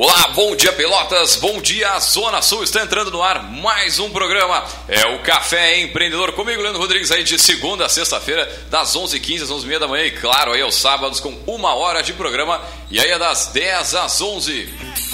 [0.00, 4.64] Olá, bom dia Pelotas, bom dia Zona Sul, está entrando no ar mais um programa,
[4.86, 9.50] é o Café Empreendedor, comigo Leandro Rodrigues aí de segunda a sexta-feira, das 11h15 às
[9.50, 10.04] 11h30 da manhã.
[10.04, 12.62] E claro aí aos sábados com uma hora de programa.
[12.92, 15.07] E aí é das 10 às 11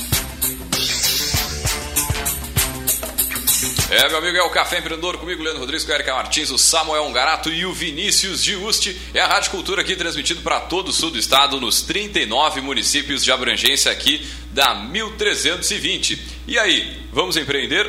[3.94, 7.04] É, meu amigo, é o Café Empreendedor comigo, Leandro Rodrigues, com Erika Martins, o Samuel
[7.04, 9.00] Ongarato e o Vinícius de Uste.
[9.14, 13.22] É a Rádio Cultura aqui transmitido para todo o sul do estado, nos 39 municípios
[13.22, 16.20] de abrangência aqui da 1320.
[16.48, 17.88] E aí, vamos empreender?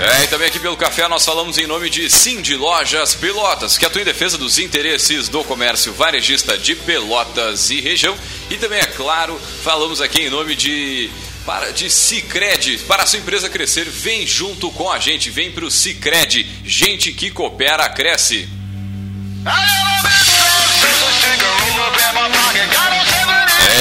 [0.00, 3.84] É, e também aqui pelo café nós falamos em nome de Cindy Lojas Pelotas, que
[3.84, 8.16] atua em defesa dos interesses do comércio varejista de Pelotas e região.
[8.48, 11.10] E também, é claro, falamos aqui em nome de
[11.44, 12.78] para de Cicred.
[12.86, 16.46] Para a sua empresa crescer, vem junto com a gente, vem para o Cicred.
[16.64, 18.48] Gente que coopera, cresce.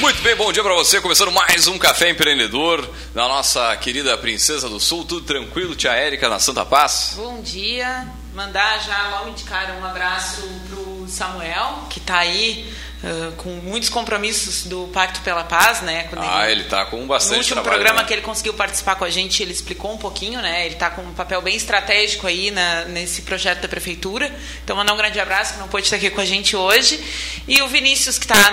[0.02, 1.00] Muito bem, bom dia para você.
[1.00, 5.06] Começando mais um Café Empreendedor na nossa querida Princesa do Sul.
[5.06, 7.14] Tudo tranquilo, tia Érica, na Santa Paz?
[7.16, 8.08] Bom dia.
[8.34, 12.72] Mandar já logo de cara um abraço pro Samuel, que está aí
[13.04, 16.08] Uh, com muitos compromissos do Pacto pela Paz, né?
[16.18, 18.08] Ah, ele está com bastante No último trabalho, programa né?
[18.08, 20.68] que ele conseguiu participar com a gente, ele explicou um pouquinho, né?
[20.68, 24.32] Ele está com um papel bem estratégico aí na, nesse projeto da prefeitura.
[24.64, 27.04] Então, mandar um grande abraço, que não pôde estar aqui com a gente hoje.
[27.48, 28.52] E o Vinícius, que está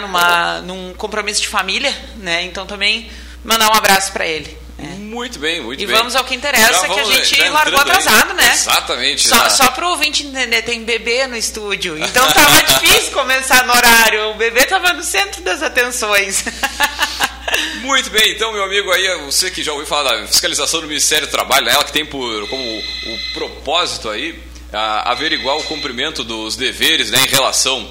[0.63, 2.43] num compromisso de família, né?
[2.45, 3.11] Então, também
[3.45, 4.57] mandar um abraço para ele.
[4.79, 4.87] É.
[4.97, 5.95] Muito bem, muito e bem.
[5.95, 8.37] E vamos ao que interessa, que a gente largou atrasado, aí.
[8.37, 8.53] né?
[8.53, 9.29] Exatamente.
[9.29, 11.99] Só, só para o ouvinte entender, tem bebê no estúdio.
[11.99, 14.31] Então tava difícil começar no horário.
[14.31, 16.45] O bebê tava no centro das atenções.
[17.83, 21.27] Muito bem, então, meu amigo, aí, você que já ouviu falar da fiscalização do Ministério
[21.27, 21.73] do Trabalho, né?
[21.73, 24.39] ela que tem por, como o propósito aí
[24.73, 27.89] a, averiguar o cumprimento dos deveres né, em relação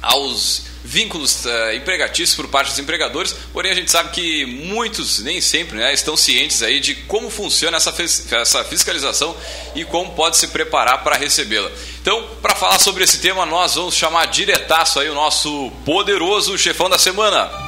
[0.00, 5.40] aos vínculos uh, empregatícios por parte dos empregadores, porém a gente sabe que muitos, nem
[5.40, 9.36] sempre, né, estão cientes aí de como funciona essa, essa fiscalização
[9.74, 11.70] e como pode se preparar para recebê-la.
[12.00, 16.88] Então, para falar sobre esse tema, nós vamos chamar diretaço aí o nosso poderoso chefão
[16.88, 17.65] da semana.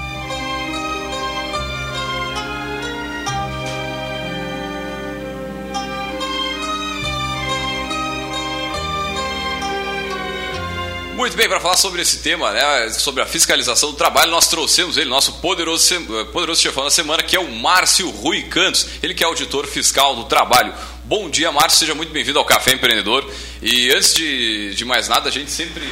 [11.28, 14.96] Muito bem, para falar sobre esse tema, né, sobre a fiscalização do trabalho, nós trouxemos
[14.96, 16.00] ele, nosso poderoso,
[16.32, 20.16] poderoso chefão da semana, que é o Márcio Rui Cantos, ele que é auditor fiscal
[20.16, 20.72] do trabalho.
[21.04, 23.30] Bom dia, Márcio, seja muito bem-vindo ao Café Empreendedor.
[23.60, 25.86] E antes de, de mais nada, a gente sempre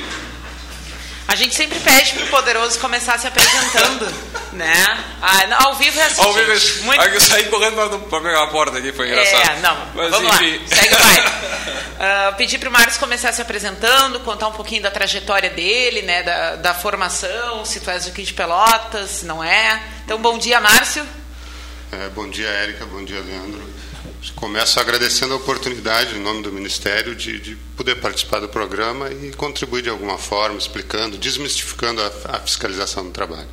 [1.29, 4.07] a gente sempre pede pro poderoso começar se apresentando,
[4.53, 5.05] né?
[5.21, 6.23] Ah, não, ao vivo é assim.
[6.23, 7.01] Ao vivo é muito...
[7.01, 9.51] Aí eu saí correndo para pegar a porta aqui, foi engraçado.
[9.51, 10.59] É, não, Mas, vamos enfim.
[10.59, 11.21] lá, segue vai.
[11.21, 16.23] Uh, pedir pro Márcio começar se apresentando, contar um pouquinho da trajetória dele, né?
[16.23, 19.83] Da, da formação, se tu és aqui de Pelotas, não é?
[20.05, 21.05] Então, bom dia, Márcio.
[21.91, 23.63] É, bom dia, Érica, bom dia, Leandro.
[24.35, 29.33] Começo agradecendo a oportunidade, em nome do Ministério, de, de, poder participar do programa e
[29.33, 33.49] contribuir de alguma forma, explicando, desmistificando a, a fiscalização do trabalho.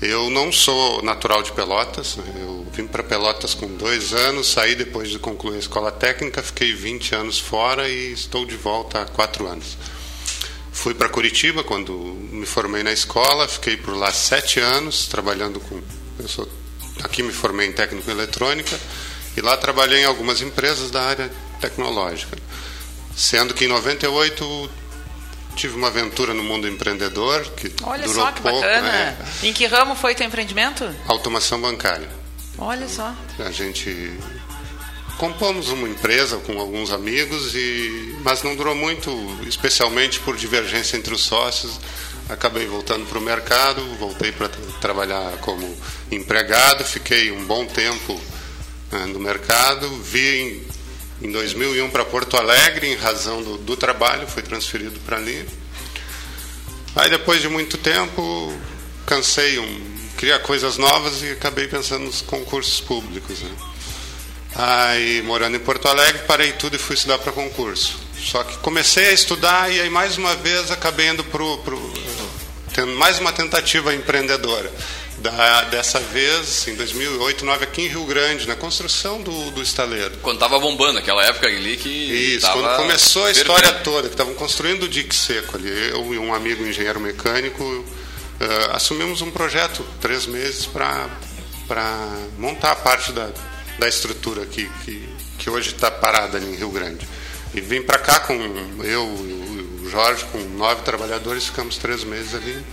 [0.00, 2.24] Eu não sou natural de Pelotas, né?
[2.40, 6.74] eu vim para Pelotas com dois anos, saí depois de concluir a escola técnica, fiquei
[6.74, 9.78] 20 anos fora e estou de volta há quatro anos.
[10.70, 15.80] Fui para Curitiba quando me formei na escola, fiquei por lá sete anos trabalhando com.
[16.18, 16.46] Eu sou,
[17.02, 18.78] aqui me formei em técnico em eletrônica
[19.36, 21.30] e lá trabalhei em algumas empresas da área
[21.60, 22.36] tecnológica.
[23.14, 24.70] Sendo que em 98
[25.54, 28.60] tive uma aventura no mundo empreendedor que Olha durou só que pouco.
[28.60, 28.82] bacana.
[28.82, 29.16] né?
[29.42, 30.88] Em que ramo foi teu empreendimento?
[31.06, 32.08] Automação bancária.
[32.58, 33.14] Olha só.
[33.38, 34.18] A gente
[35.18, 39.10] compomos uma empresa com alguns amigos e mas não durou muito,
[39.46, 41.80] especialmente por divergência entre os sócios.
[42.28, 44.48] Acabei voltando para o mercado, voltei para
[44.80, 45.76] trabalhar como
[46.10, 48.20] empregado, fiquei um bom tempo
[49.08, 50.62] no mercado, vi
[51.20, 55.46] em, em 2001 para Porto Alegre em razão do, do trabalho, fui transferido para ali.
[56.94, 58.52] Aí depois de muito tempo
[59.04, 63.40] cansei um criar coisas novas e acabei pensando nos concursos públicos.
[63.40, 63.50] Né?
[64.54, 67.98] Aí, morando em Porto Alegre, parei tudo e fui estudar para concurso.
[68.18, 73.32] Só que comecei a estudar e aí, mais uma vez, acabei indo para mais uma
[73.32, 74.72] tentativa empreendedora.
[75.26, 80.16] Da, dessa vez, em 2008, 2009, aqui em Rio Grande, na construção do, do estaleiro.
[80.22, 81.88] Quando tava bombando, aquela época ali que.
[81.88, 86.18] Isso, quando começou a história toda, que estavam construindo o dique seco ali, eu e
[86.18, 91.08] um amigo engenheiro mecânico uh, assumimos um projeto, três meses, para
[92.38, 93.28] montar a parte da,
[93.80, 95.08] da estrutura aqui, que,
[95.38, 97.06] que hoje está parada ali em Rio Grande.
[97.52, 98.34] E vim para cá com
[98.84, 99.04] eu
[99.82, 102.64] e o Jorge, com nove trabalhadores, ficamos três meses ali.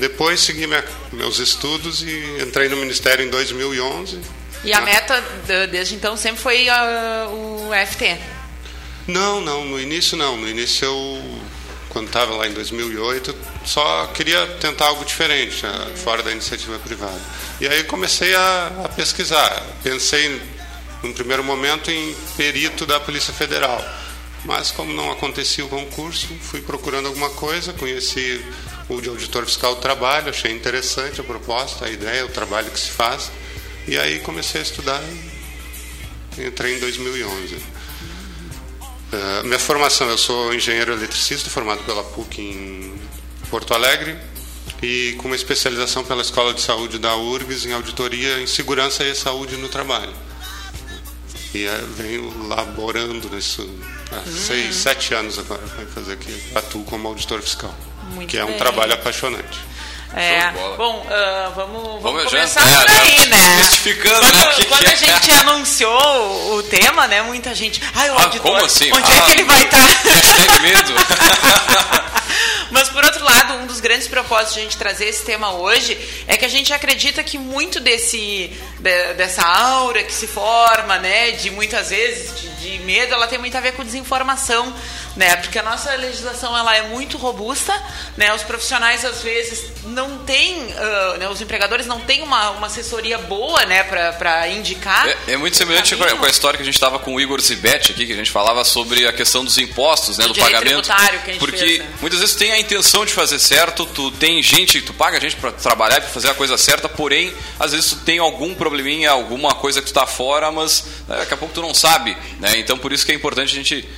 [0.00, 0.82] Depois segui minha,
[1.12, 4.18] meus estudos e entrei no Ministério em 2011.
[4.64, 4.80] E a Ah.
[4.80, 8.18] meta de- desde então sempre foi ah, o FT.
[9.06, 10.36] Não, não, no início não.
[10.36, 11.40] No início eu,
[11.88, 17.20] quando estava lá em 2008, só queria tentar algo diferente, né, fora da iniciativa privada.
[17.60, 19.62] E aí comecei a, a pesquisar.
[19.82, 20.40] Pensei,
[21.02, 23.82] num primeiro momento, em perito da Polícia Federal.
[24.44, 28.42] Mas como não acontecia o concurso, fui procurando alguma coisa, conheci
[28.88, 32.80] o de auditor fiscal do trabalho, achei interessante a proposta, a ideia, o trabalho que
[32.80, 33.30] se faz.
[33.86, 35.02] E aí comecei a estudar
[36.38, 37.54] e entrei em 2011.
[37.54, 42.94] Uh, minha formação, eu sou engenheiro eletricista, formado pela PUC em
[43.50, 44.16] Porto Alegre
[44.82, 49.14] e com uma especialização pela Escola de Saúde da URGS em auditoria em segurança e
[49.14, 50.12] saúde no trabalho.
[51.52, 53.68] E uh, venho laborando nisso
[54.12, 57.74] há seis, sete anos agora, vai fazer aqui, atuo como auditor fiscal,
[58.12, 58.56] Muito que é um bem.
[58.58, 59.58] trabalho apaixonante.
[60.12, 63.58] É, bom, ah, vamos, vamos, Vamos já- começar é, por aí, já né?
[63.62, 64.96] justificando, quando, né, que quando que a é.
[64.96, 67.22] gente anunciou o tema, né?
[67.22, 67.80] Muita gente.
[67.94, 68.90] Ai, o Ah, auditor, como assim?
[68.92, 69.78] onde é Ah, que ele vai estar?
[70.10, 70.92] Hashtag medo.
[72.70, 75.98] Mas por outro lado, um dos grandes propósitos de a gente trazer esse tema hoje
[76.26, 81.32] é que a gente acredita que muito desse de- dessa aura que se forma, né,
[81.32, 84.72] de muitas vezes de, de medo, ela tem muito a ver com desinformação,
[85.16, 85.36] né?
[85.36, 87.72] Porque a nossa legislação ela é muito robusta,
[88.16, 88.32] né?
[88.34, 93.18] Os profissionais às vezes não têm, ah, né, os empregadores não têm uma, uma assessoria
[93.18, 95.08] boa, né, para indicar.
[95.08, 96.20] É, é muito semelhante com a, caminho.
[96.20, 98.30] com a história que a gente estava com o Igor Zibet aqui, que a gente
[98.30, 100.82] falava sobre a questão dos impostos, né, Do do direito pagamento.
[100.82, 101.88] tributário que a gente porque fez, né?
[102.00, 105.52] muitas vezes tem a intenção de fazer certo, tu tem gente, tu paga gente para
[105.52, 109.54] trabalhar e para fazer a coisa certa, porém, às vezes tu tem algum probleminha, alguma
[109.54, 112.58] coisa que tu tá fora, mas né, daqui a pouco tu não sabe, né?
[112.58, 113.88] Então por isso que é importante a gente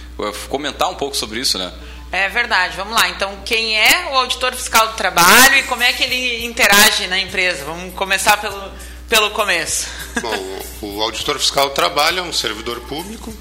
[0.48, 1.72] comentar um pouco sobre isso, né?
[2.10, 3.08] É verdade, vamos lá.
[3.08, 7.18] Então, quem é o auditor fiscal do trabalho e como é que ele interage na
[7.18, 7.64] empresa?
[7.64, 8.70] Vamos começar pelo,
[9.08, 9.88] pelo começo.
[10.20, 13.34] Bom, o auditor fiscal do trabalho é um servidor público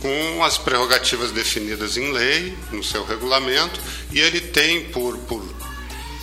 [0.00, 3.80] com as prerrogativas definidas em lei, no seu regulamento,
[4.12, 5.42] e ele tem por, por,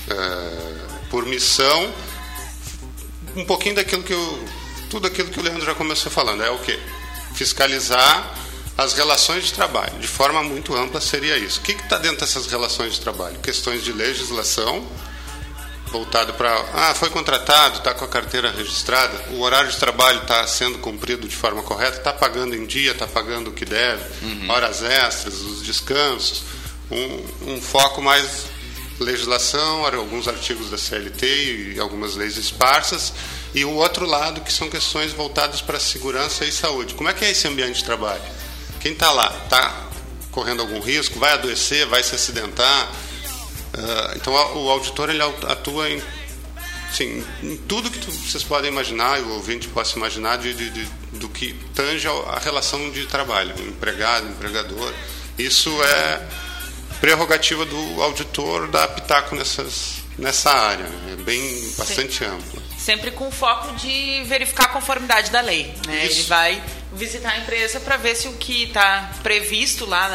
[0.08, 0.78] eh,
[1.10, 1.92] por missão
[3.36, 4.46] um pouquinho daquilo que eu,
[4.90, 6.44] tudo aquilo que o Leandro já começou falando.
[6.44, 6.80] É o quê?
[7.34, 8.34] Fiscalizar
[8.78, 10.00] as relações de trabalho.
[10.00, 11.60] De forma muito ampla seria isso.
[11.60, 13.38] O que está dentro dessas relações de trabalho?
[13.40, 14.88] Questões de legislação,
[15.92, 20.48] voltado para ah foi contratado está com a carteira registrada o horário de trabalho está
[20.48, 24.06] sendo cumprido de forma correta está pagando em dia está pagando o que deve
[24.50, 26.44] horas extras os descansos
[26.90, 28.46] um, um foco mais
[29.02, 33.12] legislação alguns artigos da CLT e algumas leis esparsas
[33.54, 37.26] e o outro lado que são questões voltadas para segurança e saúde como é que
[37.26, 38.22] é esse ambiente de trabalho
[38.82, 39.88] quem está lá está
[40.32, 42.90] correndo algum risco vai adoecer vai se acidentar
[43.74, 46.02] ah, então o auditor ele atua em,
[46.94, 50.90] sim, em tudo que tu- vocês podem imaginar o ouvinte possa imaginar de, de- de-
[51.14, 54.94] do que tange a relação de trabalho, empregado, empregador.
[55.38, 56.28] Isso é
[57.00, 61.14] prerrogativa do auditor dar pitaco nessas, nessa área, né?
[61.20, 62.26] é bem bastante Sim.
[62.26, 62.62] ampla.
[62.82, 65.72] Sempre com foco de verificar a conformidade da lei.
[65.86, 66.06] Né?
[66.06, 70.10] Ele vai visitar a empresa para ver se o que está previsto lá,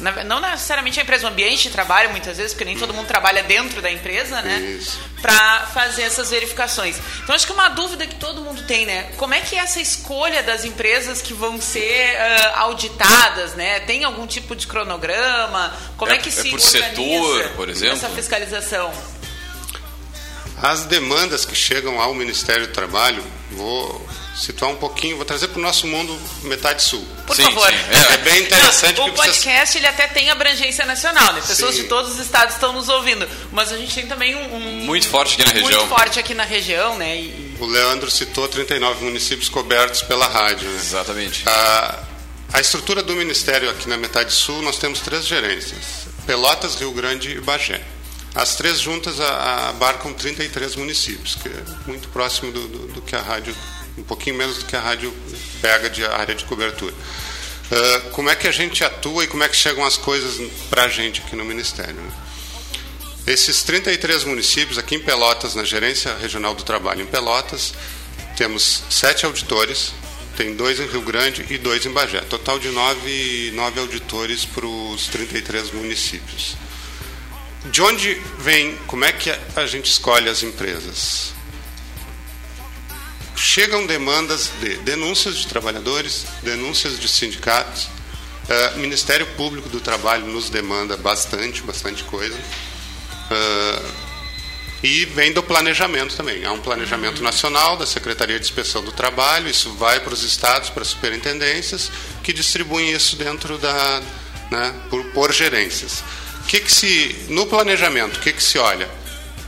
[0.00, 2.94] na, na, não necessariamente a empresa, o ambiente de trabalho, muitas vezes, porque nem todo
[2.94, 4.80] mundo trabalha dentro da empresa, né?
[5.20, 6.96] Para fazer essas verificações.
[7.22, 9.10] Então, acho que uma dúvida que todo mundo tem, né?
[9.18, 13.80] Como é que é essa escolha das empresas que vão ser uh, auditadas, né?
[13.80, 15.72] Tem algum tipo de cronograma?
[15.98, 17.94] Como é, é que se é por setor, por exemplo?
[17.94, 18.90] essa fiscalização?
[20.62, 23.22] As demandas que chegam ao Ministério do Trabalho,
[23.52, 27.06] vou situar um pouquinho, vou trazer para o nosso mundo metade sul.
[27.26, 27.68] Por sim, favor.
[27.68, 27.76] Sim.
[27.90, 28.98] É, é, bem interessante.
[28.98, 31.42] Não, o podcast ele até tem abrangência nacional, né?
[31.46, 31.82] Pessoas sim.
[31.82, 35.08] de todos os estados estão nos ouvindo, mas a gente tem também um, um muito
[35.08, 35.80] forte aqui na região.
[35.80, 37.16] Muito forte aqui na região, né?
[37.16, 37.56] E...
[37.58, 40.68] O Leandro citou 39 municípios cobertos pela rádio.
[40.68, 40.78] Né?
[40.78, 41.42] Exatamente.
[41.46, 42.02] A,
[42.52, 47.32] a estrutura do Ministério aqui na metade sul, nós temos três gerências: Pelotas, Rio Grande
[47.32, 47.82] e Bagé.
[48.36, 53.22] As três juntas abarcam 33 municípios, que é muito próximo do, do, do, que a
[53.22, 53.56] rádio,
[53.96, 55.10] um pouquinho menos do que a rádio
[55.62, 56.92] pega de área de cobertura.
[56.92, 60.38] Uh, como é que a gente atua e como é que chegam as coisas
[60.68, 61.94] para a gente aqui no Ministério?
[61.94, 62.12] Né?
[63.26, 67.72] Esses 33 municípios, aqui em Pelotas, na Gerência Regional do Trabalho em Pelotas,
[68.36, 69.94] temos sete auditores,
[70.36, 72.20] tem dois em Rio Grande e dois em Bagé.
[72.20, 76.54] Total de nove, nove auditores para os 33 municípios.
[77.70, 81.32] De onde vem, como é que a gente escolhe as empresas?
[83.34, 90.48] Chegam demandas de denúncias de trabalhadores, denúncias de sindicatos, uh, Ministério Público do Trabalho nos
[90.48, 92.36] demanda bastante, bastante coisa.
[92.36, 94.06] Uh,
[94.82, 96.44] e vem do planejamento também.
[96.44, 100.70] Há um planejamento nacional da Secretaria de Inspeção do Trabalho, isso vai para os estados,
[100.70, 101.90] para as superintendências,
[102.22, 104.02] que distribuem isso dentro da.
[104.48, 106.04] Né, por, por gerências
[106.46, 108.88] que, que se no planejamento, o que, que se olha?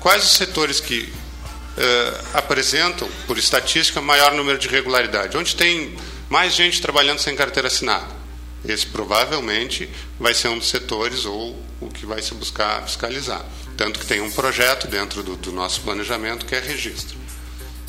[0.01, 5.37] Quais os setores que uh, apresentam, por estatística, maior número de irregularidade?
[5.37, 5.97] Onde tem
[6.29, 8.19] mais gente trabalhando sem carteira assinada?
[8.65, 9.89] Esse provavelmente
[10.19, 13.45] vai ser um dos setores ou o que vai se buscar fiscalizar.
[13.77, 17.17] Tanto que tem um projeto dentro do, do nosso planejamento que é registro.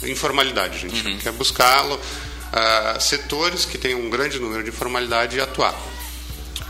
[0.04, 1.18] Informalidade, a gente uhum.
[1.18, 5.76] quer buscá-lo, uh, setores que têm um grande número de informalidade e atuar.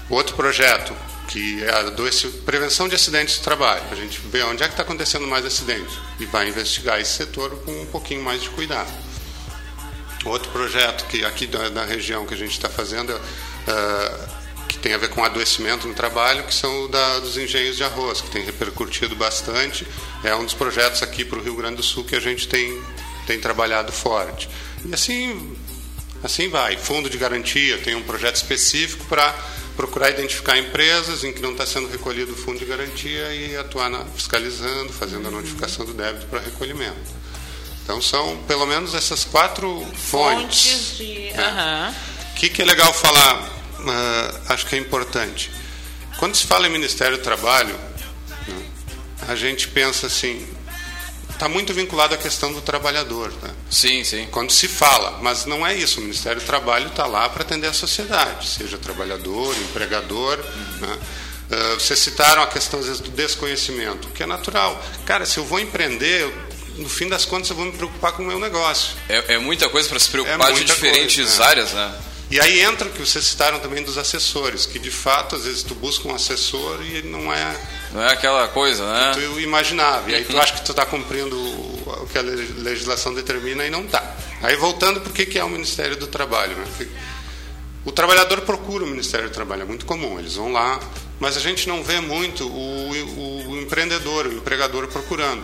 [0.10, 0.96] Outro projeto,
[1.29, 3.83] que é a doença, prevenção de acidentes de trabalho.
[3.91, 7.51] A gente vê onde é que está acontecendo mais acidente e vai investigar esse setor
[7.63, 8.91] com um pouquinho mais de cuidado.
[10.25, 14.29] Outro projeto que aqui da, da região que a gente está fazendo, uh,
[14.67, 18.21] que tem a ver com adoecimento no trabalho, que são da, dos engenhos de arroz,
[18.21, 19.86] que tem repercutido bastante.
[20.24, 22.81] É um dos projetos aqui para o Rio Grande do Sul que a gente tem,
[23.27, 24.50] tem trabalhado forte.
[24.83, 25.55] E assim,
[26.24, 26.75] assim vai.
[26.75, 29.33] Fundo de garantia tem um projeto específico para
[29.79, 33.89] procurar identificar empresas em que não está sendo recolhido o fundo de garantia e atuar
[33.89, 36.98] na, fiscalizando, fazendo a notificação do débito para recolhimento.
[37.81, 40.65] Então são pelo menos essas quatro fontes.
[40.65, 41.31] Fontes de.
[41.31, 41.95] Né?
[42.31, 43.41] O que, que é legal falar?
[43.79, 45.50] Uh, acho que é importante.
[46.17, 47.74] Quando se fala em Ministério do Trabalho,
[48.50, 48.65] né,
[49.29, 50.45] a gente pensa assim,
[51.39, 53.31] está muito vinculado à questão do trabalhador.
[53.41, 53.50] Né?
[53.72, 54.27] Sim, sim.
[54.29, 56.00] Quando se fala, mas não é isso.
[56.00, 60.38] O Ministério do Trabalho está lá para atender a sociedade, seja trabalhador, empregador.
[60.38, 60.88] Uhum.
[60.88, 61.00] Né?
[61.50, 64.84] Uh, vocês citaram a questão, às vezes, do desconhecimento, que é natural.
[65.05, 66.34] Cara, se eu vou empreender, eu,
[66.75, 68.96] no fim das contas, eu vou me preocupar com o meu negócio.
[69.08, 71.50] É, é muita coisa para se preocupar é de diferentes coisa, né?
[71.50, 71.96] áreas, né?
[72.31, 75.63] E aí entra o que vocês citaram também dos assessores, que de fato, às vezes,
[75.63, 77.59] tu busca um assessor e ele não é.
[77.91, 79.13] Não é aquela coisa, né?
[79.15, 80.12] Que tu imaginava.
[80.12, 83.83] E aí tu acha que tu está cumprindo o que a legislação determina e não
[83.83, 84.15] está.
[84.43, 86.55] Aí voltando, por que, que é o Ministério do Trabalho?
[86.55, 86.65] Né?
[87.83, 90.79] O trabalhador procura o Ministério do Trabalho, é muito comum, eles vão lá,
[91.19, 95.43] mas a gente não vê muito o, o, empreendedor, o empregador procurando.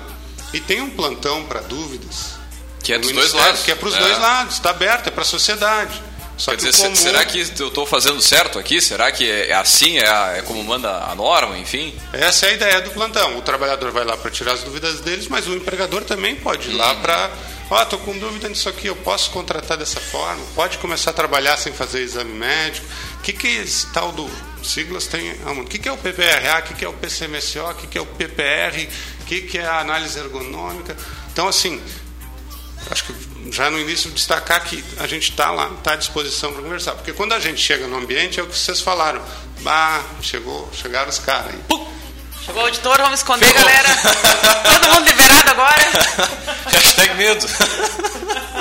[0.54, 2.36] E tem um plantão para dúvidas.
[2.84, 3.64] Que é dos dois lados.
[3.64, 4.00] Que é para os é.
[4.00, 6.00] dois lados, está aberto, é para a sociedade.
[6.38, 6.96] Só Quer dizer, comum...
[6.96, 8.82] será que eu estou fazendo certo aqui?
[8.82, 11.96] Será que é assim, é, é, como manda a norma, enfim?
[12.12, 13.38] Essa é a ideia do plantão.
[13.38, 16.74] O trabalhador vai lá para tirar as dúvidas deles, mas o empregador também pode ir
[16.74, 17.02] lá uhum.
[17.02, 17.32] para.
[17.70, 20.44] Ó, oh, estou com dúvida nisso aqui, eu posso contratar dessa forma?
[20.54, 22.86] Pode começar a trabalhar sem fazer exame médico?
[23.18, 24.30] O que, que é esse tal do.
[24.62, 25.32] Siglas tem.
[25.32, 26.60] O que, que é o PPRA?
[26.60, 27.62] O que, que é o PCMSO?
[27.62, 28.88] O que, que é o PPR?
[29.22, 30.98] O que, que é a análise ergonômica?
[31.32, 31.82] Então, assim,
[32.92, 36.62] acho que já no início destacar que a gente está lá, está à disposição para
[36.62, 36.94] conversar.
[36.94, 39.22] Porque quando a gente chega no ambiente, é o que vocês falaram.
[39.66, 41.60] Ah, chegou, chegaram os caras aí.
[41.68, 41.96] Pum!
[42.46, 43.90] Chegou o auditor, vamos esconder, galera.
[44.64, 45.84] Todo mundo liberado agora.
[46.72, 47.48] Hashtag medo.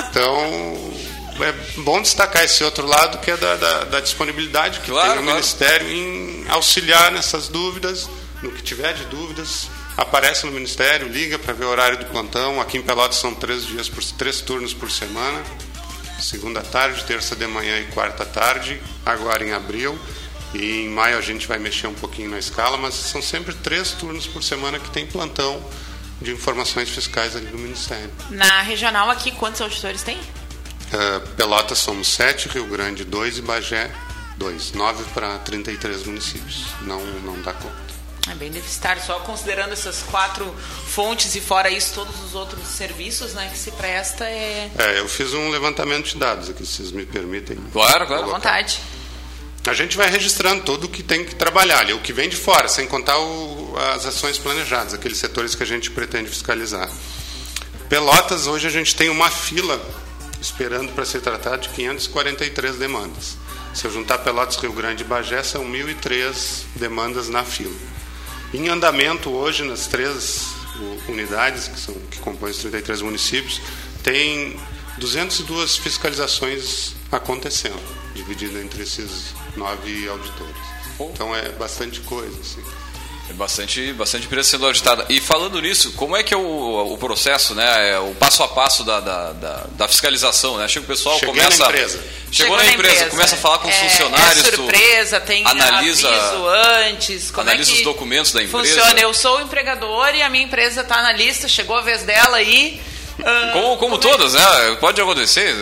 [0.09, 0.95] Então,
[1.43, 1.51] é
[1.81, 5.23] bom destacar esse outro lado, que é da, da, da disponibilidade que claro, tem o
[5.23, 5.37] claro.
[5.37, 8.09] Ministério em auxiliar nessas dúvidas,
[8.41, 12.59] no que tiver de dúvidas, aparece no Ministério, liga para ver o horário do plantão.
[12.59, 15.43] Aqui em Pelotas são três dias por três turnos por semana,
[16.19, 18.81] segunda tarde, terça de manhã e quarta tarde.
[19.05, 19.97] Agora em abril
[20.53, 23.91] e em maio a gente vai mexer um pouquinho na escala, mas são sempre três
[23.91, 25.63] turnos por semana que tem plantão
[26.21, 28.11] de informações fiscais ali no Ministério.
[28.29, 30.17] Na regional aqui, quantos auditores tem?
[30.17, 33.91] Uh, Pelotas somos sete, Rio Grande dois e Bagé
[34.37, 34.71] dois.
[34.73, 36.67] Nove para 33 municípios.
[36.81, 37.94] Não, não dá conta.
[38.27, 40.53] É bem deficitário, só considerando essas quatro
[40.87, 44.71] fontes e fora isso todos os outros serviços né, que se presta é...
[44.77, 47.55] É, eu fiz um levantamento de dados aqui, se vocês me permitem.
[47.71, 48.23] Claro, claro.
[48.23, 48.79] À vontade.
[49.67, 52.35] A gente vai registrando tudo o que tem que trabalhar ali, o que vem de
[52.35, 56.89] fora, sem contar o, as ações planejadas, aqueles setores que a gente pretende fiscalizar.
[57.89, 59.79] Pelotas, hoje a gente tem uma fila
[60.41, 63.37] esperando para ser tratado de 543 demandas.
[63.73, 67.75] Se eu juntar Pelotas, Rio Grande e Bagé, são 1.003 demandas na fila.
[68.53, 70.53] Em andamento hoje, nas três
[71.07, 73.61] unidades que, são, que compõem os 33 municípios,
[74.03, 74.59] tem
[74.97, 77.81] 202 fiscalizações acontecendo,
[78.13, 80.55] dividido entre esses nove auditores.
[80.99, 82.39] Então é bastante coisa.
[82.39, 82.63] Assim.
[83.27, 85.05] É bastante, bastante empresa sendo auditada.
[85.09, 87.93] E falando nisso, como é que é o, o processo, né?
[87.93, 90.67] É o passo a passo da, da, da, da fiscalização, né?
[90.67, 91.63] Chega o pessoal, Cheguei começa.
[91.63, 92.03] Na empresa.
[92.31, 94.47] Chegou, Chegou na, na empresa, empresa, começa a falar com os é, funcionários.
[94.47, 97.31] É surpresa, tem analisa, aviso antes.
[97.31, 98.75] Como analisa é que os documentos da empresa.
[98.75, 98.99] Funciona.
[98.99, 102.37] Eu sou o empregador e a minha empresa está na lista, chegou a vez dela
[102.37, 102.79] aí.
[103.17, 104.37] Uh, como, como, todas, é?
[104.37, 104.75] né?
[104.79, 105.55] Pode acontecer.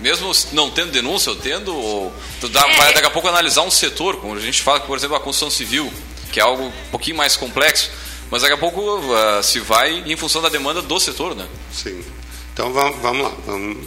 [0.00, 3.62] Mesmo não tendo denúncia ou tendo, ou, tu dá, é, vai daqui a pouco analisar
[3.62, 5.92] um setor, como a gente fala, por exemplo, a construção civil
[6.34, 7.92] que é algo um pouquinho mais complexo,
[8.28, 11.46] mas daqui a pouco uh, se vai em função da demanda do setor, né?
[11.72, 12.04] Sim.
[12.52, 13.32] Então vamos, vamos lá.
[13.46, 13.86] Vamos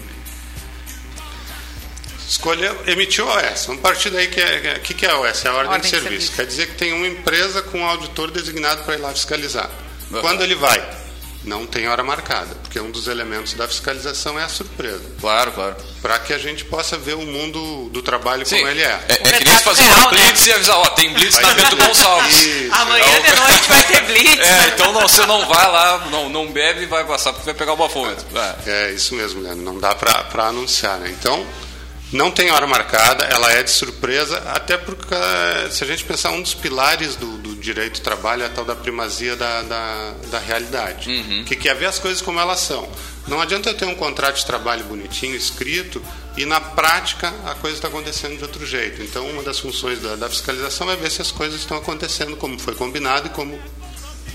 [2.25, 3.65] escolher, emitir o OS.
[3.65, 5.43] Vamos partir daí que é, o que, que é a OS?
[5.43, 6.09] É a ordem, ordem de, serviço.
[6.09, 6.35] de, serviço.
[6.37, 9.69] Quer dizer que tem uma empresa com um auditor designado para ir lá fiscalizar.
[10.09, 10.21] Uhum.
[10.21, 10.81] Quando ele vai?
[11.47, 15.01] não tem hora marcada, porque um dos elementos da fiscalização é a surpresa.
[15.19, 15.75] Claro, claro.
[16.01, 18.57] Para que a gente possa ver o mundo do trabalho Sim.
[18.57, 19.05] como ele é.
[19.07, 20.47] É, é que nem fazer real, um blitz né?
[20.47, 22.36] e avisar, ó, tem blitz na Bento Gonçalves.
[22.81, 24.47] Amanhã é de noite vai ter blitz.
[24.47, 27.53] É, então não, você não vai lá, não, não bebe e vai passar porque vai
[27.53, 28.25] pegar o bafômetro.
[28.65, 28.89] É.
[28.89, 29.63] é isso mesmo, Leandro.
[29.63, 31.09] Não dá para anunciar, né?
[31.09, 31.45] Então,
[32.11, 35.15] não tem hora marcada, ela é de surpresa, até porque
[35.69, 38.63] se a gente pensar um dos pilares do, do direito do trabalho é a tal
[38.63, 41.43] da primazia da, da, da realidade, uhum.
[41.45, 42.87] que quer ver as coisas como elas são.
[43.27, 46.01] Não adianta eu ter um contrato de trabalho bonitinho, escrito,
[46.37, 49.01] e na prática a coisa está acontecendo de outro jeito.
[49.01, 52.57] Então, uma das funções da, da fiscalização é ver se as coisas estão acontecendo como
[52.59, 53.59] foi combinado e como,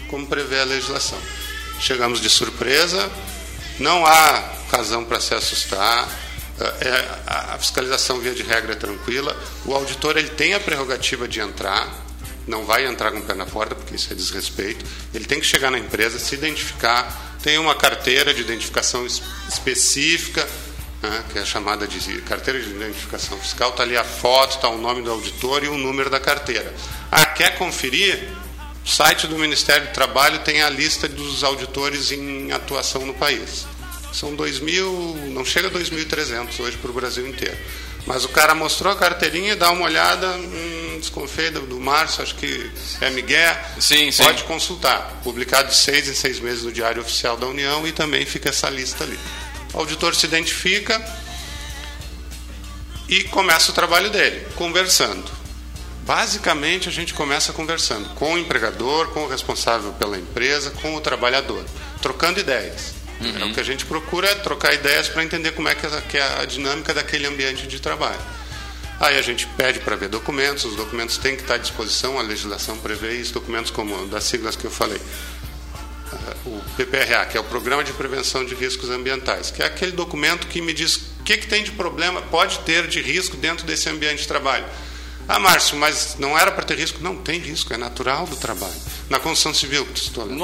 [0.09, 1.19] como prevê a legislação.
[1.81, 3.11] Chegamos de surpresa,
[3.79, 6.09] não há razão para se assustar
[6.81, 9.37] é, a fiscalização via de regra é tranquila.
[9.65, 11.93] O auditor ele tem a prerrogativa de entrar,
[12.47, 14.85] não vai entrar com o pé na porta, porque isso é desrespeito.
[15.15, 19.07] Ele tem que chegar na empresa, se identificar, tem uma carteira de identificação
[19.49, 20.47] específica,
[21.03, 24.79] né, que é chamada de carteira de identificação fiscal, está ali a foto, está o
[24.79, 26.73] nome do auditor e o número da carteira.
[27.11, 28.29] Ah, quer conferir?
[28.85, 33.67] O site do Ministério do Trabalho tem a lista dos auditores em atuação no país.
[34.13, 37.57] São 2.000, não chega a 2.300 hoje para o Brasil inteiro.
[38.07, 42.35] Mas o cara mostrou a carteirinha, dá uma olhada, hum, desconfiei do, do Márcio, acho
[42.35, 43.57] que é Miguel.
[43.79, 44.25] Sim, sim.
[44.25, 45.21] Pode consultar.
[45.23, 48.69] Publicado de seis em seis meses no Diário Oficial da União e também fica essa
[48.69, 49.19] lista ali.
[49.73, 51.01] O auditor se identifica
[53.09, 55.31] e começa o trabalho dele, conversando.
[56.05, 61.01] Basicamente, a gente começa conversando com o empregador, com o responsável pela empresa, com o
[61.01, 61.65] trabalhador,
[62.01, 62.95] trocando ideias.
[63.21, 63.43] Uhum.
[63.43, 66.19] É o que a gente procura é trocar ideias para entender como é que é,
[66.19, 68.21] é a dinâmica daquele ambiente de trabalho.
[68.99, 72.23] Aí a gente pede para ver documentos, os documentos têm que estar à disposição, a
[72.23, 75.01] legislação prevê isso, documentos como das siglas que eu falei.
[76.45, 80.49] O PPRA, que é o Programa de Prevenção de Riscos Ambientais, que é aquele documento
[80.49, 83.89] que me diz o que, que tem de problema, pode ter de risco dentro desse
[83.89, 84.65] ambiente de trabalho.
[85.29, 86.99] Ah, Márcio, mas não era para ter risco?
[87.01, 88.75] Não, tem risco, é natural do trabalho.
[89.09, 89.87] Na construção civil,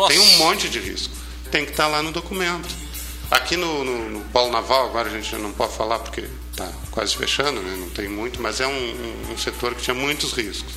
[0.09, 2.69] tem um monte de risco tem que estar lá no documento.
[3.31, 7.15] Aqui no, no, no Polo Naval, agora a gente não pode falar porque está quase
[7.17, 7.77] fechando, né?
[7.79, 10.73] não tem muito, mas é um, um, um setor que tinha muitos riscos.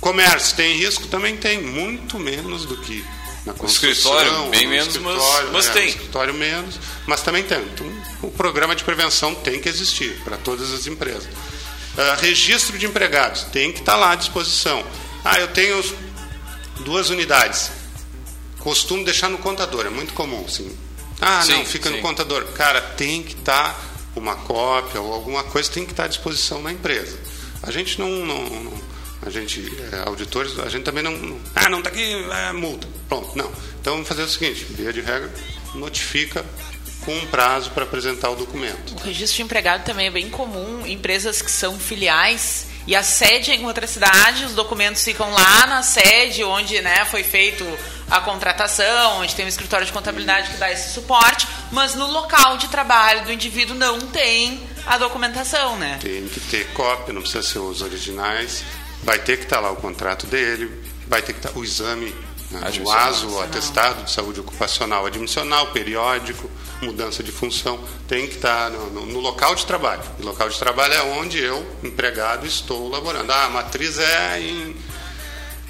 [0.00, 1.06] Comércio tem risco?
[1.06, 3.04] Também tem, muito menos do que
[3.44, 3.90] na construção.
[3.90, 5.88] Escritório, bem menos, mas, mas é, tem.
[5.88, 7.60] escritório menos, mas também tem.
[7.60, 7.86] Então,
[8.22, 11.24] o programa de prevenção tem que existir para todas as empresas.
[11.24, 14.84] Uh, registro de empregados tem que estar lá à disposição.
[15.24, 15.82] Ah, eu tenho
[16.80, 17.70] duas unidades
[18.62, 20.74] costumo deixar no contador, é muito comum, sim.
[21.20, 21.96] Ah, sim, não, fica sim.
[21.96, 22.44] no contador.
[22.52, 23.80] Cara, tem que estar tá
[24.14, 27.18] uma cópia ou alguma coisa tem que estar tá à disposição na empresa.
[27.62, 28.72] A gente não, não, não,
[29.24, 29.60] a gente,
[29.92, 31.40] é, auditores, a gente também não.
[31.54, 32.12] Ah, não está aqui,
[32.48, 32.88] é multa.
[33.08, 33.50] Pronto, não.
[33.80, 35.32] Então vamos fazer o seguinte: via de regra,
[35.74, 36.44] notifica
[37.04, 38.94] com um prazo para apresentar o documento.
[38.94, 43.52] O registro de empregado também é bem comum, empresas que são filiais e a sede
[43.52, 47.64] é em outra cidade, os documentos ficam lá na sede onde né, foi feito
[48.10, 52.58] a contratação, onde tem um escritório de contabilidade que dá esse suporte, mas no local
[52.58, 55.98] de trabalho do indivíduo não tem a documentação, né?
[56.02, 58.64] Tem que ter cópia, não precisa ser os originais,
[59.02, 60.70] vai ter que estar lá o contrato dele,
[61.06, 62.14] vai ter que estar o exame,
[62.50, 66.48] né, o ASO, o atestado de saúde ocupacional admissional, periódico,
[66.80, 70.02] mudança de função, tem que estar no, no, no, local de trabalho.
[70.18, 73.32] E local de trabalho é onde eu, empregado, estou laborando.
[73.32, 74.76] Ah, a matriz é em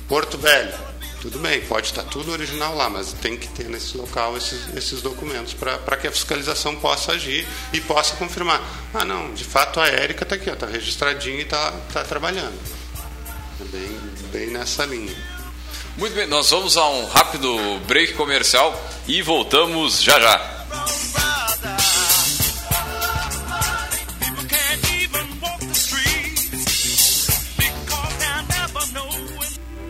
[0.09, 0.93] Porto Velho.
[1.21, 5.01] Tudo bem, pode estar tudo original lá, mas tem que ter nesse local esses, esses
[5.01, 8.61] documentos para que a fiscalização possa agir e possa confirmar.
[8.93, 12.59] Ah, não, de fato a Érica está aqui, está registradinha e está tá trabalhando.
[13.61, 14.01] É bem,
[14.33, 15.15] bem nessa linha.
[15.97, 18.75] Muito bem, nós vamos a um rápido break comercial
[19.07, 20.63] e voltamos já já.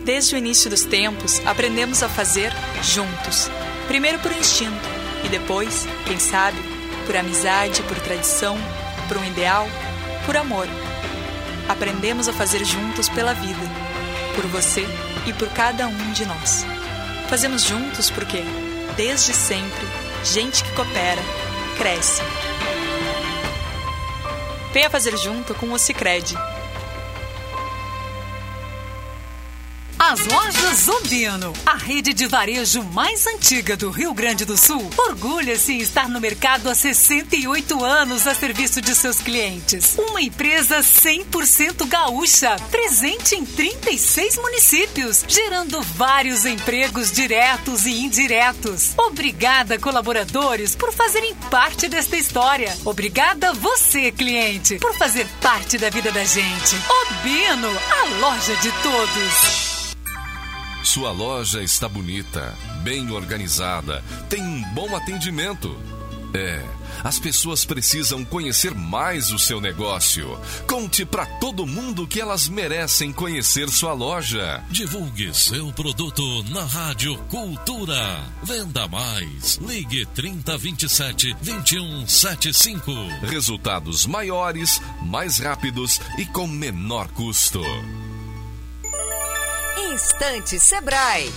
[0.03, 2.51] Desde o início dos tempos, aprendemos a fazer
[2.83, 3.49] juntos.
[3.87, 4.89] Primeiro por instinto
[5.23, 6.57] e depois, quem sabe,
[7.05, 8.57] por amizade, por tradição,
[9.07, 9.65] por um ideal,
[10.25, 10.67] por amor.
[11.67, 13.61] Aprendemos a fazer juntos pela vida,
[14.35, 14.85] por você
[15.25, 16.65] e por cada um de nós.
[17.29, 18.43] Fazemos juntos porque,
[18.95, 19.87] desde sempre,
[20.23, 21.21] gente que coopera,
[21.77, 22.21] cresce.
[24.73, 26.35] Venha fazer junto com o Cicred.
[30.05, 35.71] As lojas Umbino, a rede de varejo mais antiga do Rio Grande do Sul, orgulha-se
[35.71, 39.95] em estar no mercado há 68 anos a serviço de seus clientes.
[39.97, 48.91] Uma empresa 100% gaúcha, presente em 36 municípios, gerando vários empregos diretos e indiretos.
[48.97, 52.77] Obrigada, colaboradores, por fazerem parte desta história.
[52.83, 56.75] Obrigada você, cliente, por fazer parte da vida da gente.
[57.07, 59.72] Obino, a loja de todos.
[60.83, 65.75] Sua loja está bonita, bem organizada, tem um bom atendimento.
[66.33, 66.61] É,
[67.03, 70.37] as pessoas precisam conhecer mais o seu negócio.
[70.67, 74.61] Conte para todo mundo que elas merecem conhecer sua loja.
[74.69, 78.19] Divulgue seu produto na Rádio Cultura.
[78.43, 79.57] Venda mais.
[79.57, 82.91] Ligue 3027 2175.
[83.21, 87.61] Resultados maiores, mais rápidos e com menor custo.
[89.93, 91.31] Instante Sebrae.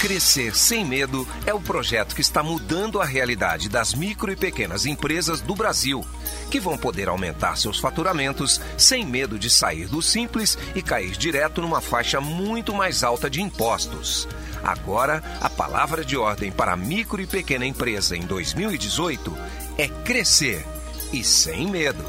[0.00, 4.84] Crescer Sem Medo é o projeto que está mudando a realidade das micro e pequenas
[4.84, 6.04] empresas do Brasil,
[6.50, 11.62] que vão poder aumentar seus faturamentos sem medo de sair do simples e cair direto
[11.62, 14.26] numa faixa muito mais alta de impostos.
[14.64, 19.38] Agora, a palavra de ordem para a micro e pequena empresa em 2018
[19.78, 20.66] é crescer
[21.12, 22.04] e sem medo.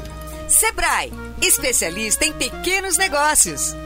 [0.48, 3.85] Sebrae, especialista em pequenos negócios.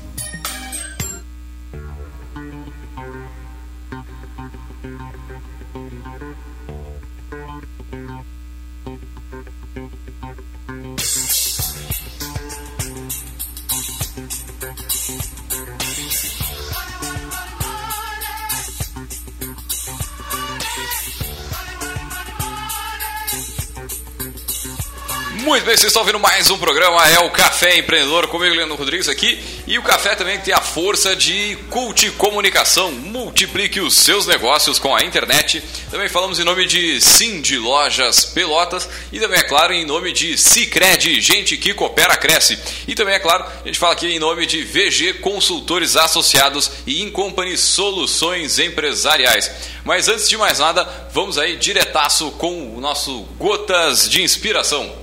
[25.51, 29.09] Muito bem, vocês estão ouvindo mais um programa, é o Café Empreendedor, comigo, Leandro Rodrigues
[29.09, 29.37] aqui.
[29.67, 32.89] E o café também tem a força de Cult Comunicação.
[32.93, 35.61] Multiplique os seus negócios com a internet.
[35.91, 38.87] Também falamos em nome de Sim de Lojas Pelotas.
[39.11, 42.57] E também, é claro, em nome de Cicred, gente que coopera, cresce.
[42.87, 47.01] E também, é claro, a gente fala aqui em nome de VG Consultores Associados e
[47.01, 49.51] Incompany Soluções Empresariais.
[49.83, 55.00] Mas antes de mais nada, vamos aí diretaço com o nosso Gotas de Inspiração.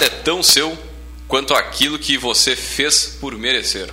[0.00, 0.76] Nada é tão seu
[1.28, 3.92] quanto aquilo que você fez por merecer.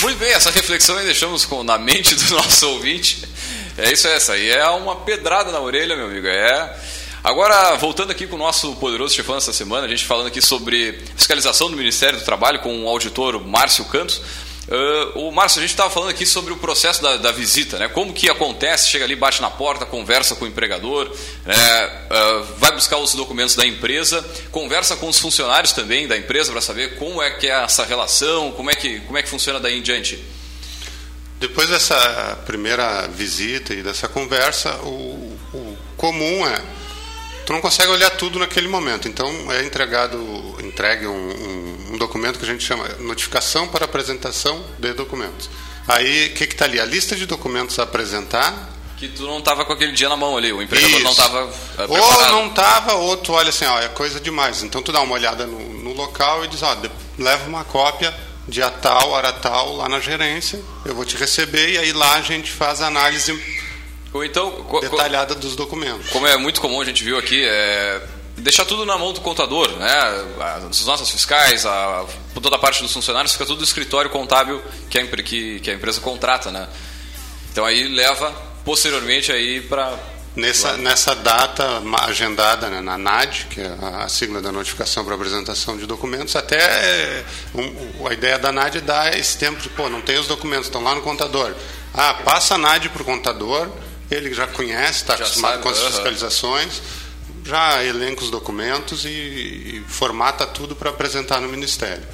[0.00, 3.22] Muito bem, essa reflexão aí deixamos com, na mente do nosso ouvinte.
[3.76, 6.26] É isso, essa aí é uma pedrada na orelha, meu amigo.
[6.26, 6.76] É.
[7.22, 10.98] Agora, voltando aqui com o nosso poderoso chefão essa semana, a gente falando aqui sobre
[11.16, 14.20] fiscalização do Ministério do Trabalho com o auditor Márcio Cantos.
[14.68, 17.88] Uh, o Márcio, a gente estava falando aqui sobre o processo da, da, visita, né?
[17.88, 18.88] Como que acontece?
[18.88, 21.10] Chega ali, bate na porta, conversa com o empregador,
[21.44, 22.06] né?
[22.10, 26.60] uh, vai buscar os documentos da empresa, conversa com os funcionários também da empresa para
[26.60, 29.78] saber como é que é essa relação, como é que como é que funciona daí
[29.78, 30.22] em diante.
[31.40, 36.62] Depois dessa primeira visita e dessa conversa, o, o comum é
[37.44, 39.08] tu não consegue olhar tudo naquele momento.
[39.08, 41.61] Então é entregado, entregue um, um,
[42.02, 45.48] documento que a gente chama notificação para apresentação de documentos.
[45.86, 46.80] Aí o que está ali?
[46.80, 48.70] A lista de documentos a apresentar.
[48.96, 51.04] Que tu não estava com aquele dia na mão ali, o empregador Isso.
[51.04, 51.50] não estava
[51.88, 54.62] Ou não estava, ou tu olha assim, ó, é coisa demais.
[54.62, 56.76] Então tu dá uma olhada no, no local e diz, ó,
[57.18, 58.14] leva uma cópia
[58.48, 62.22] dia tal, hora tal, lá na gerência, eu vou te receber e aí lá a
[62.22, 63.40] gente faz a análise
[64.12, 66.10] ou então, detalhada dos documentos.
[66.10, 68.00] Como é muito comum, a gente viu aqui, é
[68.42, 70.26] deixar tudo na mão do contador, né?
[70.68, 74.98] As nossas fiscais, a, toda a parte dos funcionários, fica tudo no escritório contábil que
[74.98, 76.68] a, que, que a empresa contrata, né?
[77.50, 78.30] Então aí leva
[78.64, 79.96] posteriormente aí para
[80.34, 85.76] Nessa, nessa data agendada né, na NAD, que é a sigla da notificação para apresentação
[85.76, 87.22] de documentos, até
[87.54, 90.68] um, a ideia da NAD é dar esse tempo de, pô, não tem os documentos,
[90.68, 91.54] estão lá no contador.
[91.92, 93.68] Ah, passa a NAD para o contador,
[94.10, 96.80] ele já conhece, está acostumado sabe, com as -huh.
[97.44, 102.06] Já elenca os documentos e, e formata tudo para apresentar no Ministério.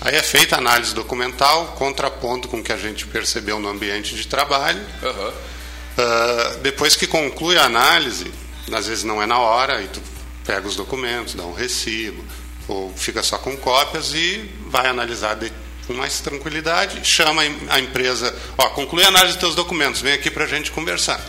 [0.00, 4.16] Aí é feita a análise documental, contraponto com o que a gente percebeu no ambiente
[4.16, 4.80] de trabalho.
[5.02, 5.28] Uhum.
[5.28, 8.32] Uh, depois que conclui a análise,
[8.72, 10.00] às vezes não é na hora, e tu
[10.44, 12.24] pega os documentos, dá um recibo,
[12.66, 15.52] ou fica só com cópias e vai analisar de,
[15.86, 20.30] com mais tranquilidade, chama a empresa, ó, conclui a análise dos teus documentos, vem aqui
[20.30, 21.20] para a gente conversar.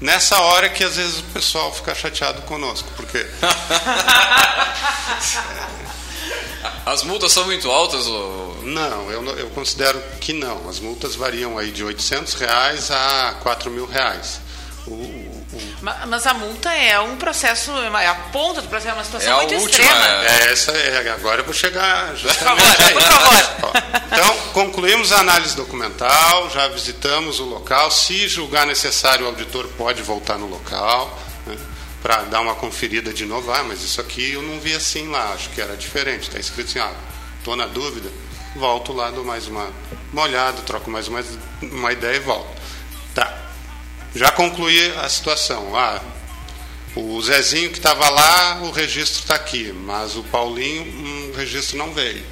[0.00, 3.26] Nessa hora que às vezes o pessoal fica chateado conosco, porque.
[6.86, 8.06] As multas são muito altas?
[8.06, 8.62] Ou...
[8.62, 10.68] Não, eu, eu considero que não.
[10.68, 14.40] As multas variam aí de 800 reais a 4 mil reais.
[14.86, 15.17] O,
[15.80, 19.36] mas a multa é um processo, é a ponta do processo, é uma situação é
[19.36, 20.24] muito última, extrema.
[20.24, 23.44] É, essa é, agora eu vou chegar justamente por favor, aí.
[23.44, 24.02] Por favor.
[24.10, 27.90] Então, concluímos a análise documental, já visitamos o local.
[27.90, 31.56] Se julgar necessário, o auditor pode voltar no local né,
[32.02, 33.52] para dar uma conferida de novo.
[33.52, 36.22] Ah, mas isso aqui eu não vi assim lá, acho que era diferente.
[36.28, 36.92] Está escrito assim, ah,
[37.38, 38.10] estou na dúvida,
[38.56, 39.70] volto lá, dou mais uma,
[40.12, 41.22] uma olhada, troco mais uma,
[41.62, 42.58] uma ideia e volto.
[43.14, 43.47] Tá
[44.14, 45.76] já concluí a situação.
[45.76, 46.00] Ah,
[46.96, 51.76] o Zezinho que estava lá, o registro está aqui, mas o Paulinho, hum, o registro
[51.78, 52.24] não veio.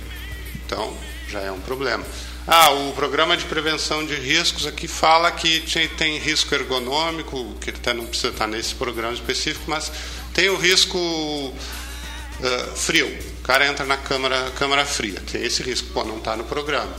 [0.64, 0.96] Então,
[1.28, 2.04] já é um problema.
[2.46, 5.60] Ah, o programa de prevenção de riscos aqui fala que
[5.96, 9.90] tem risco ergonômico, que até não precisa estar nesse programa específico, mas
[10.32, 13.06] tem o risco uh, frio.
[13.40, 15.88] O cara entra na câmara, câmara fria, tem esse risco.
[15.92, 16.94] Pô, não está no programa.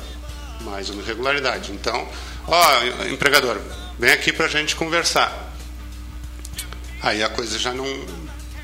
[0.62, 1.72] Mais uma irregularidade.
[1.72, 2.08] Então,
[2.46, 3.58] ó, empregador,
[3.98, 5.54] vem aqui para a gente conversar.
[7.02, 7.86] Aí a coisa já não,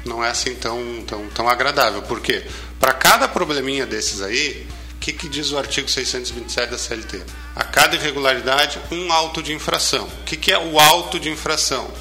[0.06, 2.02] não é assim tão, tão, tão agradável.
[2.02, 2.44] Por quê?
[2.80, 7.22] Para cada probleminha desses aí, o que, que diz o artigo 627 da CLT?
[7.56, 10.06] A cada irregularidade, um auto de infração.
[10.06, 11.92] O que, que é o auto de infração?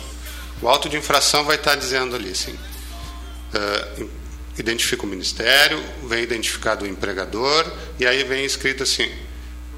[0.61, 4.11] O auto de infração vai estar dizendo ali assim: uh,
[4.57, 9.11] identifica o ministério, vem identificado o empregador, e aí vem escrito assim: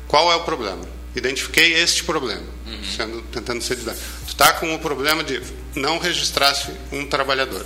[0.07, 0.94] qual é o problema?
[1.15, 2.85] Identifiquei este problema, uhum.
[2.85, 4.05] sendo, tentando ser didático.
[4.27, 5.41] Tu está com o problema de
[5.75, 7.65] não registrasse um trabalhador,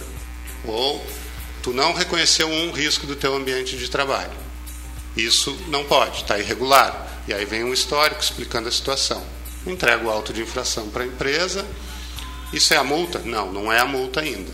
[0.65, 1.05] ou
[1.63, 4.33] tu não reconheceu um risco do teu ambiente de trabalho.
[5.17, 7.07] Isso não pode, está irregular.
[7.27, 9.23] E aí vem um histórico explicando a situação.
[9.67, 11.67] Entrega o auto de infração para a empresa.
[12.53, 13.19] Isso é a multa?
[13.25, 14.53] Não, não é a multa ainda.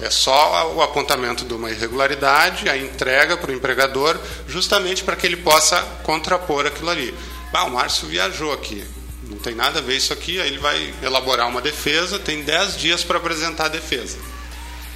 [0.00, 5.26] É só o apontamento de uma irregularidade, a entrega para o empregador, justamente para que
[5.26, 7.14] ele possa contrapor aquilo ali.
[7.54, 8.84] Ah, o Márcio viajou aqui.
[9.22, 10.40] Não tem nada a ver isso aqui.
[10.40, 14.18] Aí ele vai elaborar uma defesa, tem 10 dias para apresentar a defesa.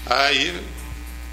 [0.04, 0.60] Aí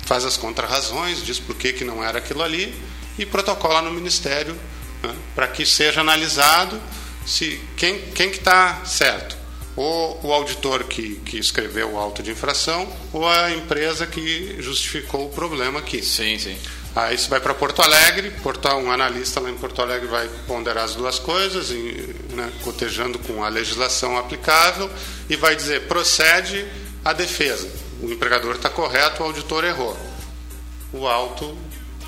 [0.05, 2.73] faz as contrarrazões, diz por que, que não era aquilo ali
[3.17, 4.55] e protocola no Ministério
[5.01, 6.79] né, para que seja analisado
[7.25, 9.35] se quem, quem que está certo.
[9.75, 15.25] Ou o auditor que, que escreveu o auto de infração ou a empresa que justificou
[15.25, 16.01] o problema aqui.
[16.03, 16.57] Sim, sim.
[16.95, 20.85] Aí você vai para Porto Alegre, portal, um analista lá em Porto Alegre vai ponderar
[20.85, 24.89] as duas coisas, e, né, cotejando com a legislação aplicável,
[25.29, 26.65] e vai dizer: procede
[27.03, 27.69] a defesa.
[28.01, 29.97] O empregador está correto, o auditor errou.
[30.93, 31.57] O auto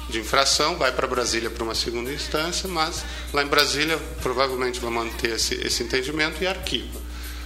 [0.10, 4.89] de infração vai para Brasília para uma segunda instância, mas lá em Brasília provavelmente vai
[4.89, 7.02] manter esse, esse entendimento e arquiva.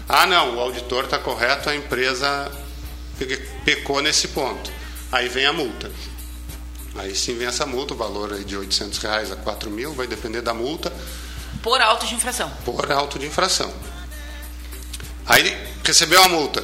[0.07, 2.51] Ah, não, o auditor está correto, a empresa
[3.65, 4.71] pecou nesse ponto.
[5.11, 5.91] Aí vem a multa.
[6.95, 10.07] Aí sim vem essa multa, o valor aí de 800 reais a 4 mil, vai
[10.07, 10.91] depender da multa.
[11.63, 12.51] Por auto de infração.
[12.65, 13.71] Por auto de infração.
[15.25, 16.63] Aí recebeu a multa,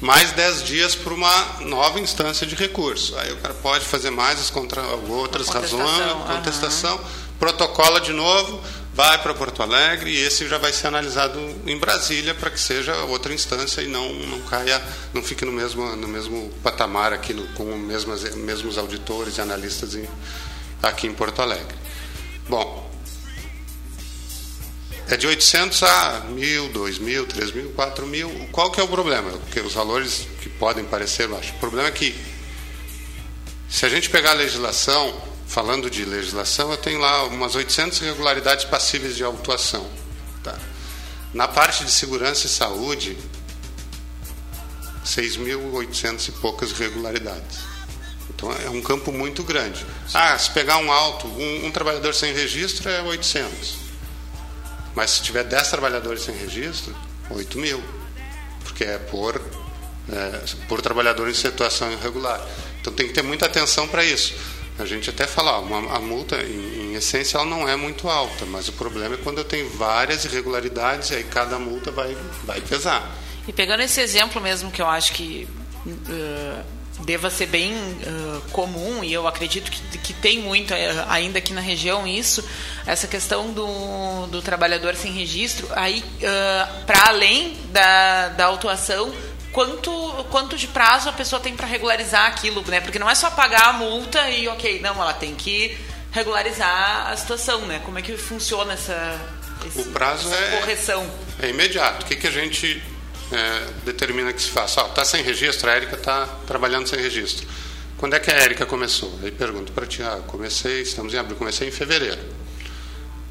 [0.00, 3.16] mais 10 dias para uma nova instância de recurso.
[3.18, 7.04] Aí o cara pode fazer mais as contra, outras razões, contestação, uhum.
[7.38, 8.60] protocola de novo,
[9.00, 12.94] vai para Porto Alegre e esse já vai ser analisado em Brasília para que seja
[13.04, 14.78] outra instância e não, não caia,
[15.14, 18.04] não fique no mesmo, no mesmo patamar aqui no, com os
[18.36, 20.06] mesmos, auditores e analistas em,
[20.82, 21.74] aqui em Porto Alegre.
[22.46, 22.90] Bom,
[25.08, 28.50] é de 800 a 1.000, 2.000, 3.000, 4.000.
[28.50, 29.30] Qual que é o problema?
[29.30, 31.52] Porque os valores que podem parecer baixos.
[31.52, 32.14] O problema é que
[33.66, 38.64] se a gente pegar a legislação, falando de legislação, eu tenho lá umas 800 irregularidades
[38.64, 39.84] passíveis de autuação.
[40.44, 40.56] Tá?
[41.34, 43.18] Na parte de segurança e saúde,
[45.04, 47.58] 6.800 e poucas irregularidades.
[48.30, 49.84] Então é um campo muito grande.
[50.14, 53.74] Ah, se pegar um alto, um, um trabalhador sem registro é 800.
[54.94, 56.94] Mas se tiver 10 trabalhadores sem registro,
[57.28, 57.82] 8 mil.
[58.62, 59.34] Porque é por,
[60.12, 62.40] é, por trabalhador em situação irregular.
[62.80, 64.59] Então tem que ter muita atenção para isso.
[64.80, 68.46] A gente até fala, uma, a multa, em, em, essência, ela não é muito alta,
[68.46, 73.10] mas o problema é quando eu tenho várias irregularidades aí cada multa vai, vai pesar.
[73.46, 75.48] E pegando esse exemplo mesmo que eu acho que
[75.86, 76.64] uh,
[77.04, 80.76] deva ser bem uh, comum, e eu acredito que, que tem muito uh,
[81.08, 82.44] ainda aqui na região isso,
[82.86, 86.04] essa questão do, do trabalhador sem registro, aí
[86.86, 89.12] para além da, da autuação
[89.52, 89.90] quanto,
[90.30, 92.80] quanto de prazo a pessoa tem para regularizar aquilo, né?
[92.80, 95.76] Porque não é só pagar a multa e ok, não, ela tem que
[96.10, 97.80] regularizar a situação, né?
[97.84, 99.20] Como é que funciona essa,
[99.66, 101.10] esse, o prazo essa é, correção?
[101.40, 102.04] É imediato.
[102.04, 102.82] O que, que a gente
[103.32, 104.82] é, determina que se faça?
[104.82, 107.46] Está sem registro, a Érica está trabalhando sem registro.
[107.96, 109.12] Quando é que a Érica começou?
[109.22, 112.18] Aí pergunto para ti, ah, comecei, estamos em abril, comecei em fevereiro.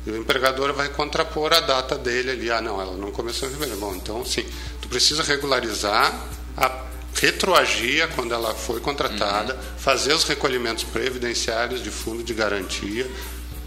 [0.05, 2.51] E o empregador vai contrapor a data dele ali.
[2.51, 3.79] Ah, não, ela não começou em fevereiro.
[3.79, 4.45] Bom, então, sim,
[4.89, 9.59] precisa regularizar a retroagia quando ela foi contratada, uhum.
[9.77, 13.09] fazer os recolhimentos previdenciários de fundo de garantia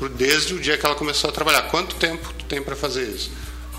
[0.09, 1.63] desde o dia que ela começou a trabalhar.
[1.63, 3.31] Quanto tempo tu tem para fazer isso?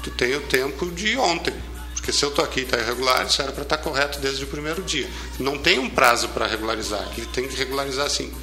[0.03, 1.53] Tu tem o tempo de ontem.
[1.93, 4.43] Porque se eu estou aqui e está irregular, isso era para estar tá correto desde
[4.43, 5.10] o primeiro dia.
[5.39, 8.34] Não tem um prazo para regularizar, ele tem que regularizar assim.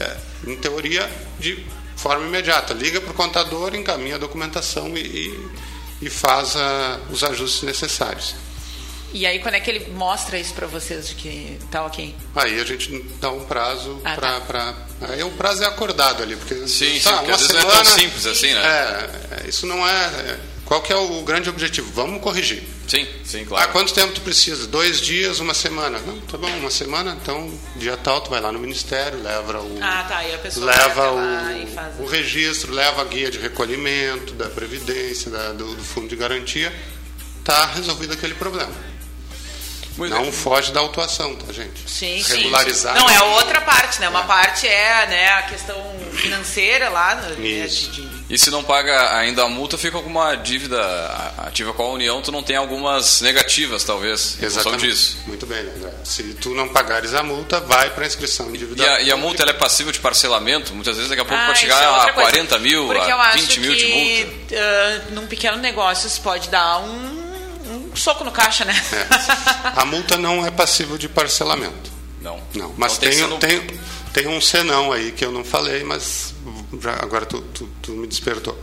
[0.00, 1.64] É, em teoria, de
[1.96, 2.72] forma imediata.
[2.74, 5.48] Liga para o contador, encaminha a documentação e, e,
[6.00, 8.34] e faz a, os ajustes necessários.
[9.12, 12.14] E aí, quando é que ele mostra isso para vocês de que está ok?
[12.36, 14.40] Aí a gente dá um prazo ah, para.
[14.40, 14.74] Tá.
[15.08, 16.68] Aí o prazo é acordado ali, porque.
[16.68, 18.60] Sim, tá, sim, porque às semana, vezes não é tão simples assim, né?
[18.60, 20.38] É, é, isso não é, é.
[20.68, 21.90] Qual que é o grande objetivo?
[21.94, 22.62] Vamos corrigir.
[22.86, 23.64] Sim, sim, claro.
[23.64, 24.66] Ah, quanto tempo tu precisa?
[24.66, 25.98] Dois dias, uma semana?
[26.00, 29.78] Não, tá bom, uma semana, então dia tal tu vai lá no ministério, leva o
[29.80, 34.50] ah, tá, e a pessoa leva o, o registro, leva a guia de recolhimento da
[34.50, 36.70] previdência, da, do, do fundo de garantia,
[37.42, 38.72] tá resolvido aquele problema.
[39.96, 40.32] Muito não bem.
[40.32, 41.90] foge da autuação, tá, gente?
[41.90, 42.94] Sim, Regularizar.
[42.94, 43.00] Sim.
[43.00, 44.08] Não, é outra parte, né?
[44.10, 44.26] Uma é.
[44.26, 45.76] parte é né, a questão
[46.12, 47.14] financeira lá.
[47.14, 47.66] Né.
[47.66, 50.78] De, e se não paga ainda a multa, fica com uma dívida
[51.38, 54.80] ativa com a União, tu não tem algumas negativas, talvez, em Exatamente.
[54.80, 55.18] função disso.
[55.26, 55.90] Muito bem, André.
[56.04, 58.86] Se tu não pagares a multa, vai para a inscrição individual.
[58.86, 60.74] E a, e a multa ela é passível de parcelamento?
[60.74, 62.58] Muitas vezes daqui a pouco ah, pode chegar é a 40 coisa.
[62.58, 64.54] mil, Porque a 20 mil que, de multa.
[64.54, 68.74] Uh, num pequeno negócio isso pode dar um, um soco no caixa, né?
[68.92, 69.72] É.
[69.74, 71.90] A multa não é passível de parcelamento.
[72.20, 72.42] Não.
[72.54, 73.80] Não, mas tem, tem, tem,
[74.12, 76.34] tem um senão aí que eu não falei, mas
[76.80, 78.58] já, agora tu, tu, tu me despertou.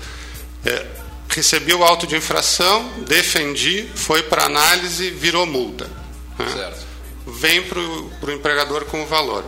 [0.65, 0.85] É,
[1.29, 5.89] recebi o auto de infração, defendi, foi para análise, virou multa.
[6.37, 6.49] Né?
[6.51, 6.85] Certo.
[7.27, 9.43] Vem para o empregador com o valor,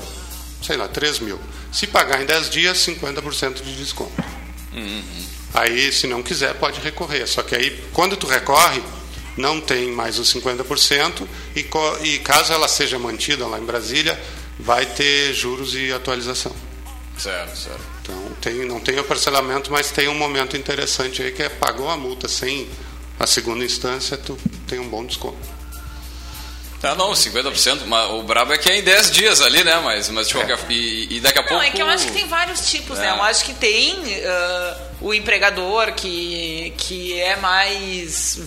[0.63, 1.39] sei lá, 3 mil.
[1.71, 4.23] Se pagar em 10 dias, 50% de desconto.
[4.73, 5.03] Uhum.
[5.53, 7.27] Aí, se não quiser, pode recorrer.
[7.27, 8.81] Só que aí, quando tu recorre,
[9.37, 11.67] não tem mais os 50% e,
[12.03, 14.19] e caso ela seja mantida lá em Brasília,
[14.59, 16.55] vai ter juros e atualização.
[17.17, 17.96] Certo, certo.
[18.07, 21.89] Então, tem, não tem o parcelamento, mas tem um momento interessante aí que é pagou
[21.89, 22.69] a multa sem
[23.19, 25.57] a segunda instância, tu tem um bom desconto.
[26.81, 29.81] Ah, não, 50%, mas o brabo é que é em 10 dias ali, né?
[29.83, 31.63] Mas, mas de qualquer e, e daqui a Não, pouco.
[31.63, 33.07] é que eu acho que tem vários tipos, né?
[33.07, 33.09] É.
[33.09, 38.39] Eu acho que tem ah, o empregador que, que é mais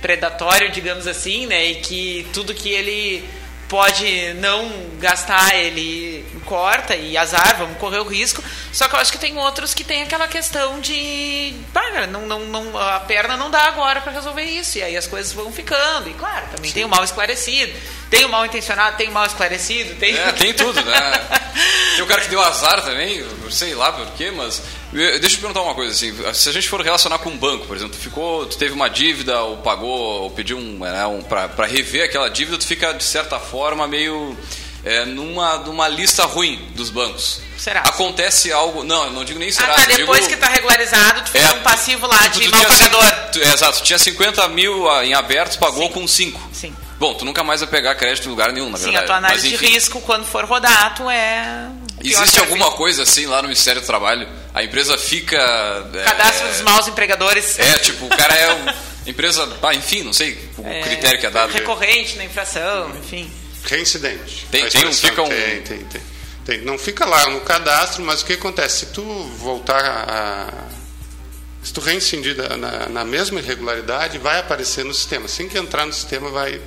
[0.00, 1.66] predatório, digamos assim, né?
[1.66, 3.22] E que tudo que ele
[3.68, 8.42] pode não gastar, ele corta e azar, vamos correr o risco.
[8.72, 12.40] Só que eu acho que tem outros que tem aquela questão de, pá, não, não,
[12.40, 14.78] não, a perna não dá agora para resolver isso.
[14.78, 16.08] E aí as coisas vão ficando.
[16.08, 17.72] E claro, também tem o mal esclarecido,
[18.10, 20.16] tem o mal intencionado, tem o mal esclarecido, tem.
[20.16, 21.00] É, tem tudo, né?
[21.96, 24.62] Tem o cara que deu azar também, sei lá por quê, mas.
[24.94, 27.66] eh, Deixa eu perguntar uma coisa, assim, se a gente for relacionar com um banco,
[27.66, 31.20] por exemplo, tu ficou, tu teve uma dívida, ou pagou, ou pediu um, né, um
[31.22, 34.38] para rever aquela dívida, tu fica, de certa forma, meio
[34.84, 37.40] é, numa, numa lista ruim dos bancos.
[37.56, 37.80] Será?
[37.80, 38.84] Acontece algo.
[38.84, 39.72] Não, eu não digo nem será.
[39.72, 42.48] Ah, tá, depois digo, que tá regularizado, tu fica É, um passivo lá tu- de
[42.48, 43.04] mal pagador.
[43.42, 46.40] é, exato, tu tinha 50 mil ah, em aberto, pagou com 5.
[46.52, 46.72] Sim.
[46.98, 49.04] Bom, tu nunca mais vai pegar crédito em lugar nenhum, na Sim, verdade.
[49.04, 51.68] a tua análise Mas, de enfim, risco, quando for rodar, tu é.
[52.02, 54.28] Existe alguma coisa assim lá no Ministério do Trabalho?
[54.52, 55.36] A empresa fica.
[55.94, 57.58] é, Cadastro dos maus empregadores.
[57.58, 58.66] É, tipo, o cara é um,
[59.10, 59.48] empresa.
[59.62, 61.52] Ah, enfim, não sei o É, critério que é dado.
[61.52, 63.30] Recorrente na infração, enfim.
[63.64, 64.46] Reincidente.
[64.50, 66.00] Tem- A tem um- fica um- Tem, tem, tem,
[66.44, 66.60] tem.
[66.62, 68.80] Não fica lá no cadastro, mas o que acontece?
[68.80, 69.02] Se tu
[69.38, 70.48] voltar a.
[71.62, 75.26] Se tu reincidir da- na, na mesma irregularidade, vai aparecer no sistema.
[75.26, 76.60] Assim que entrar no sistema, vai,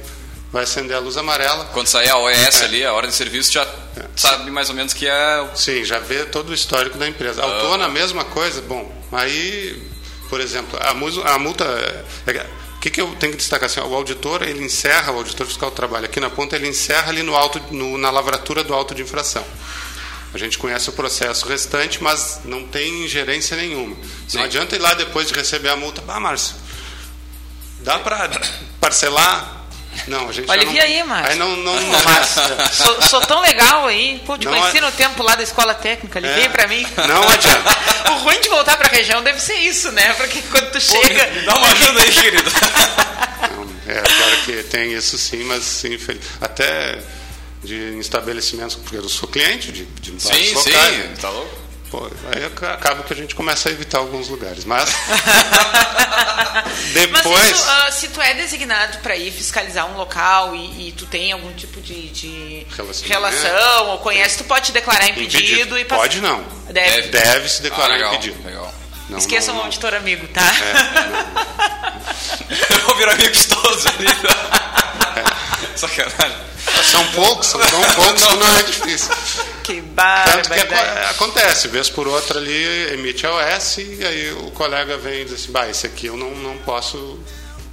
[0.52, 1.66] vai acender a luz amarela.
[1.74, 3.68] Quando sair a OES ali, a ordem de serviço, já
[4.16, 5.50] sabe mais ou menos que é.
[5.56, 7.42] Sim, já vê todo o histórico da empresa.
[7.44, 8.62] Autônoma, a mesma coisa.
[8.62, 9.82] Bom, aí,
[10.30, 10.94] por exemplo, a,
[11.40, 11.64] multa.
[12.28, 13.68] é- O que, que eu tenho que destacar?
[13.68, 17.10] Assim, o auditor, ele encerra, o auditor fiscal do trabalho aqui na ponta, ele encerra
[17.10, 19.46] ali no auto, no- na lavratura do auto de infração.
[20.34, 23.96] A gente conhece o processo restante, mas não tem ingerência nenhuma.
[24.34, 26.02] Não adianta ir lá depois de receber a multa.
[26.08, 26.56] Ah, Márcio,
[27.82, 28.30] dá para
[28.80, 29.61] parcelar?
[30.08, 31.32] Não, a gente Alivia não, aí, Márcio.
[31.32, 32.42] Aí não, não, Ô, Márcio,
[32.74, 34.22] sou, sou tão legal aí.
[34.26, 36.50] Pô, te Não conheci é- no tempo lá da escola técnica, liguei É.
[36.50, 36.86] pra mim.
[37.08, 37.78] Não adianta.
[38.12, 40.14] o ruim de voltar pra região deve ser isso, né?
[40.14, 41.26] Porque quando tu chega.
[41.46, 42.52] dá uma ajuda aí, querido.
[43.88, 46.22] É, claro que tem isso sim, mas infeliz...
[46.40, 46.98] até
[47.62, 51.61] de estabelecimentos, porque eu sou cliente de, de vários Sim, locais, sim, tá louco?
[51.92, 54.90] Pô, aí aca- acaba que a gente começa a evitar alguns lugares, mas
[56.94, 60.92] Mas depois isso, ah, se tu é designado para ir fiscalizar um local e, e
[60.94, 62.66] tu tem algum tipo de, de
[63.08, 66.02] relação ou conhece, tu pode te declarar impedido, e passar.
[66.02, 67.10] pode não, Deve.
[67.10, 68.44] deve se declarar Ah, legal, impedido.
[68.48, 68.74] legal.
[69.10, 69.66] Não, Esqueçam não, o não.
[69.66, 70.42] auditor amigo, tá?
[72.70, 74.08] Eu vou virar amigo de todos ali.
[75.76, 76.38] Sacanagem.
[76.90, 79.10] São poucos, são tão poucos que não é difícil.
[79.64, 80.60] Que Tanto que
[81.10, 85.34] acontece, vez por outra ali emite a OS e aí o colega vem e diz
[85.34, 87.20] assim, bah, esse aqui eu não, não posso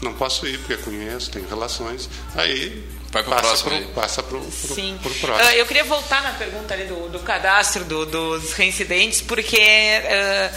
[0.02, 2.08] não posso ir, porque conheço, tenho relações.
[2.36, 4.98] Aí Vai pro passa próximo pro, passa pro, pro, Sim.
[5.02, 5.48] pro próximo.
[5.48, 10.50] Ah, eu queria voltar na pergunta ali do, do cadastro do- dos reincidentes, porque ah,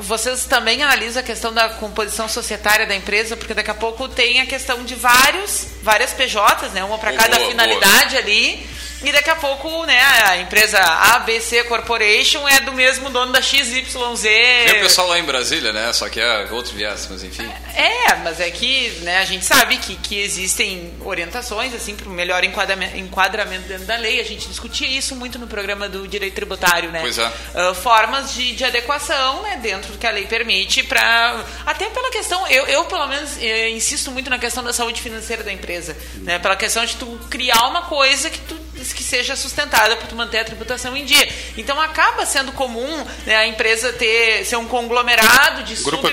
[0.00, 4.40] vocês também analisam a questão da composição societária da empresa, porque daqui a pouco tem
[4.40, 6.84] a questão de vários, várias PJs, né?
[6.84, 8.64] Uma para cada boa, finalidade ali.
[9.02, 14.22] E daqui a pouco, né, a empresa ABC Corporation é do mesmo dono da XYZ.
[14.22, 15.92] Tem o pessoal lá em Brasília, né?
[15.92, 17.50] Só que é outro viés, mas enfim.
[17.74, 22.12] É, mas é que né, a gente sabe que, que existem orientações assim para o
[22.12, 24.20] melhor enquadramento, enquadramento dentro da lei.
[24.20, 27.00] A gente discutia isso muito no programa do direito tributário, né?
[27.00, 27.32] Pois é.
[27.54, 32.10] Ah, formas de, de adequação né, dentro do que a lei permite para até pela
[32.10, 35.96] questão eu, eu pelo menos eh, insisto muito na questão da saúde financeira da empresa
[36.18, 38.56] né pela questão de tu criar uma coisa que tu
[38.92, 43.36] que seja sustentada para tu manter a tributação em dia então acaba sendo comum né,
[43.36, 46.08] a empresa ter ser um conglomerado de Grupo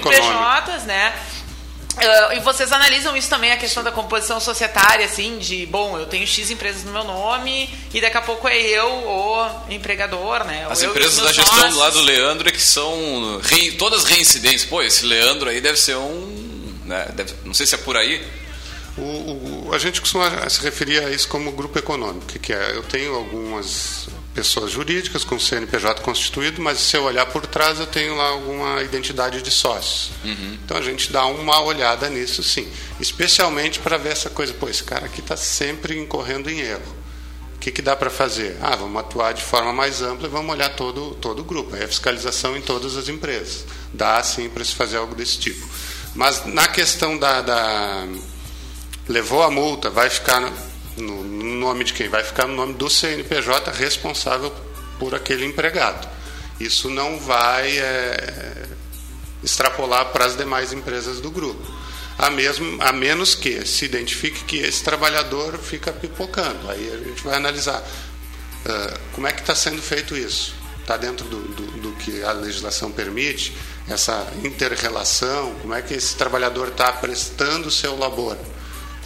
[0.86, 1.14] né
[2.00, 6.06] Ah, e vocês analisam isso também, a questão da composição societária, assim, de, bom, eu
[6.06, 10.68] tenho X empresas no meu nome e daqui a pouco é eu o empregador, né?
[10.70, 11.74] As empresas da gestão sócios.
[11.74, 14.64] do lado do Leandro é que são rei- todas reincidentes.
[14.64, 16.76] Pô, esse Leandro aí deve ser um.
[16.86, 18.24] né, deve- não sei se é por aí.
[18.98, 19.02] O,
[19.70, 23.14] o- a gente costuma se referir a isso como grupo econômico, que, é, eu tenho
[23.16, 28.30] algumas pessoas jurídicas com CNPJ constituído, mas se eu olhar por trás eu tenho lá
[28.30, 30.12] alguma identidade de sócios.
[30.64, 32.68] Então a gente dá uma olhada nisso sim,
[33.00, 36.96] especialmente para ver essa coisa, pô, esse cara aqui está sempre incorrendo em erro.
[37.56, 38.56] O que, que dá para fazer?
[38.62, 41.76] Ah, vamos atuar de forma mais ampla e vamos olhar todo, todo o grupo.
[41.76, 43.66] Aí a fiscalização em todas as empresas.
[43.92, 45.68] Dá sim para se fazer algo desse tipo.
[46.16, 48.08] Mas na questão da, da
[49.08, 50.52] levou a multa, vai ficar no,
[50.98, 52.10] no- no nome de quem?
[52.10, 54.54] Vai ficar no nome do CNPJ responsável
[55.00, 56.08] por aquele empregado.
[56.60, 58.66] Isso não vai é,
[59.44, 61.64] extrapolar para as demais empresas do grupo.
[62.18, 66.68] a, mesmo, a menos que se identifique que esse trabalhador fica pipocando.
[66.70, 70.56] Aí a gente vai analisar uh, como é que está sendo feito isso.
[70.82, 73.56] Está dentro do, do, do, que a legislação permite,
[73.88, 78.36] essa inter-relação, como é que esse trabalhador está prestando o seu labor.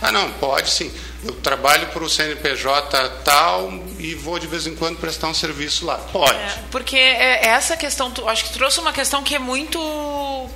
[0.02, 0.92] Ah, não, pode sim
[1.24, 5.86] eu trabalho para o CNPJ tal e vou de vez em quando prestar um serviço
[5.86, 5.98] lá.
[5.98, 6.34] Pode.
[6.34, 9.80] É, porque é, essa questão, acho que trouxe uma questão que é muito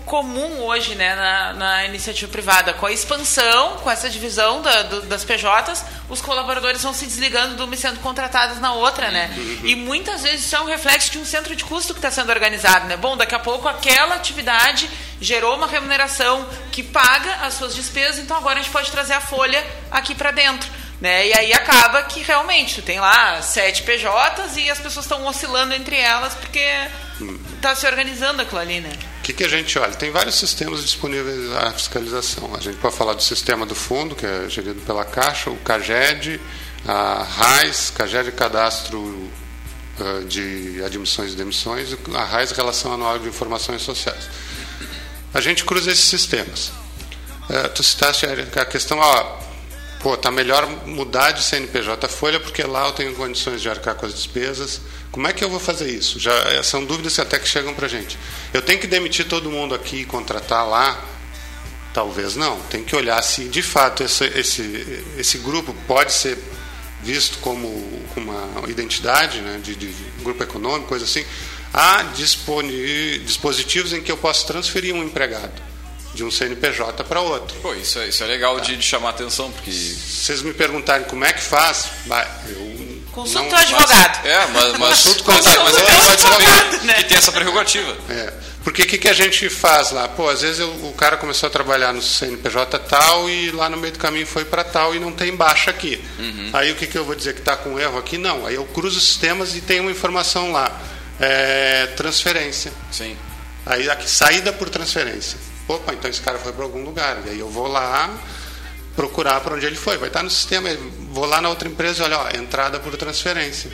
[0.06, 2.74] comum hoje né, na, na iniciativa privada.
[2.74, 7.56] Com a expansão, com essa divisão da, do, das PJs, os colaboradores vão se desligando
[7.56, 9.12] de uma e sendo contratados na outra.
[9.12, 9.34] Né?
[9.38, 9.60] Uhum.
[9.64, 12.32] E muitas vezes isso é um reflexo de um centro de custo que está sendo
[12.32, 12.88] organizado.
[12.88, 12.98] Né?
[12.98, 14.90] Bom, daqui a pouco aquela atividade
[15.20, 19.22] gerou uma remuneração que paga as suas despesas, então agora a gente pode trazer a
[19.22, 19.66] folha
[19.98, 20.70] aqui para dentro.
[21.00, 21.28] Né?
[21.28, 25.98] E aí acaba que realmente tem lá sete PJs e as pessoas estão oscilando entre
[25.98, 26.66] elas porque
[27.56, 28.92] está se organizando aquilo ali, né?
[29.20, 29.94] O que, que a gente olha?
[29.94, 32.56] Tem vários sistemas disponíveis à fiscalização.
[32.56, 36.40] A gente pode falar do sistema do fundo, que é gerido pela Caixa, o CAGED,
[36.88, 43.82] a RAIS, CAGED Cadastro uh, de Admissões e Demissões, a RAIS Relação Anual de Informações
[43.82, 44.30] Sociais.
[45.34, 46.72] A gente cruza esses sistemas.
[47.50, 49.45] Uh, tu citaste a questão, ó,
[50.00, 54.06] pô, tá melhor mudar de CNPJ folha porque lá eu tenho condições de arcar com
[54.06, 54.82] as despesas.
[55.12, 56.20] Como é que eu vou fazer isso?
[56.20, 58.18] Já eh, são dúvidas até que chegam para gente.
[58.54, 61.04] Eu tenho que demitir todo mundo aqui e contratar lá?
[61.94, 62.60] Talvez não.
[62.64, 66.38] Tem que olhar se de fato esse, esse, esse grupo pode ser
[67.02, 67.68] visto como
[68.16, 71.26] uma identidade né, de, de grupo econômico, coisa assim.
[71.74, 75.75] Há dispositivos em que eu posso transferir um empregado
[76.16, 77.56] de um CNPJ para outro.
[77.60, 78.64] Pô, isso é, isso é legal tá.
[78.64, 79.72] de, de, chamar atenção, porque.
[79.72, 81.90] Se vocês me perguntarem como é que faz,
[82.48, 82.86] eu.
[83.12, 84.28] Consulta o advogado.
[84.28, 86.94] É, mas, mas, Consulta mas, mas, mas é advogado, né?
[86.96, 87.98] que tem essa prerrogativa.
[88.10, 88.34] É.
[88.62, 90.08] Porque o que, que a gente faz lá?
[90.08, 93.78] Pô, às vezes eu, o cara começou a trabalhar no CNPJ tal e lá no
[93.78, 96.04] meio do caminho foi para tal e não tem baixa aqui.
[96.18, 96.50] Uhum.
[96.52, 98.18] Aí o que, que eu vou dizer que está com erro aqui?
[98.18, 98.46] Não.
[98.46, 100.82] Aí eu cruzo os sistemas e tem uma informação lá.
[101.20, 102.74] É, transferência.
[102.92, 103.16] Sim.
[103.66, 105.38] Aí aqui, saída por transferência.
[105.68, 107.22] Opa, então esse cara foi para algum lugar.
[107.26, 108.14] E aí eu vou lá
[108.96, 109.98] procurar para onde ele foi.
[109.98, 110.70] Vai estar no sistema.
[111.12, 113.72] Vou lá na outra empresa olha, ó, entrada por transferência.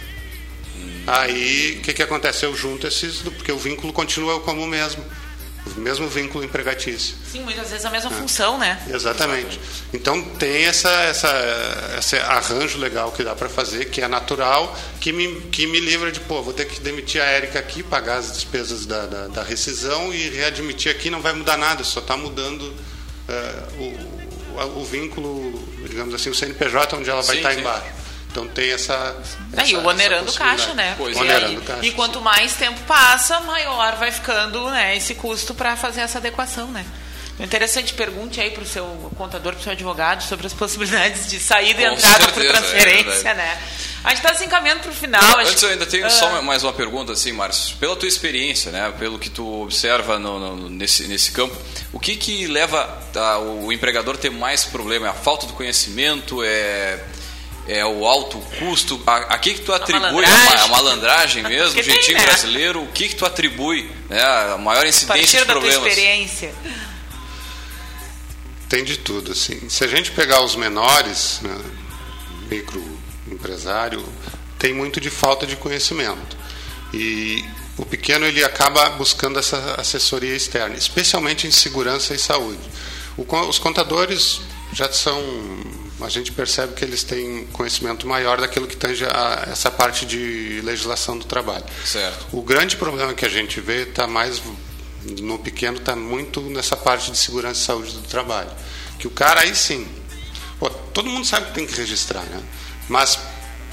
[1.07, 2.45] Aí o que, que acontece?
[2.45, 5.03] Eu junto esses, porque o vínculo continua como o mesmo.
[5.77, 7.15] Mesmo vínculo empregatício.
[7.31, 8.13] Sim, muitas vezes a mesma é.
[8.13, 8.81] função, né?
[8.89, 9.59] Exatamente.
[9.93, 15.11] Então tem essa, essa, esse arranjo legal que dá para fazer, que é natural, que
[15.11, 18.31] me, que me livra de, pô, vou ter que demitir a Érica aqui, pagar as
[18.33, 22.61] despesas da, da, da rescisão e readmitir aqui, não vai mudar nada, só está mudando
[22.63, 27.59] uh, o, o, o, vínculo, digamos assim, o CNPJ onde ela vai sim, estar sim.
[27.59, 28.00] embaixo.
[28.31, 29.15] Então tem essa.
[29.51, 30.95] essa e o onerando caixa, né?
[30.97, 31.85] Pois onerando aí, caixa.
[31.85, 32.23] E quanto sim.
[32.23, 36.85] mais tempo passa, maior vai ficando né, esse custo para fazer essa adequação, né?
[37.39, 38.85] Interessante, pergunte aí para o seu
[39.17, 42.49] contador, para o seu advogado, sobre as possibilidades de saída e entrada certeza, por é
[42.49, 43.61] transferência, é né?
[44.03, 45.21] A gente está se encaminhando para o final.
[45.39, 45.63] Antes gente...
[45.63, 46.11] eu ainda tenho uh...
[46.11, 46.41] só ah.
[46.41, 47.75] mais uma pergunta, assim, Márcio.
[47.77, 51.55] Pela tua experiência, né, pelo que tu observa no, no, nesse, nesse campo,
[51.91, 55.07] o que, que leva a, o empregador a ter mais problema?
[55.07, 56.41] É a falta do conhecimento?
[56.43, 57.03] É
[57.67, 59.01] é o alto custo.
[59.05, 62.23] A, a que, que tu atribui a malandragem, a, malandragem mesmo, o jeitinho tem, né?
[62.23, 62.83] brasileiro?
[62.83, 65.75] O que, que tu atribui né, a maior incidência de problemas?
[65.75, 66.53] Da tua experiência.
[68.67, 69.69] Tem de tudo, assim.
[69.69, 71.57] Se a gente pegar os menores, né,
[72.49, 74.03] microempresário,
[74.57, 76.37] tem muito de falta de conhecimento.
[76.93, 77.43] E
[77.77, 82.61] o pequeno ele acaba buscando essa assessoria externa, especialmente em segurança e saúde.
[83.17, 84.41] O, os contadores
[84.73, 85.21] já são
[86.05, 90.61] a gente percebe que eles têm conhecimento maior daquilo que tange a, essa parte de
[90.63, 91.65] legislação do trabalho.
[91.85, 92.25] Certo.
[92.31, 94.41] O grande problema que a gente vê está mais
[95.19, 98.51] no pequeno, está muito nessa parte de segurança e saúde do trabalho.
[98.99, 99.87] Que o cara aí sim,
[100.59, 102.41] pô, todo mundo sabe que tem que registrar, né?
[102.87, 103.17] Mas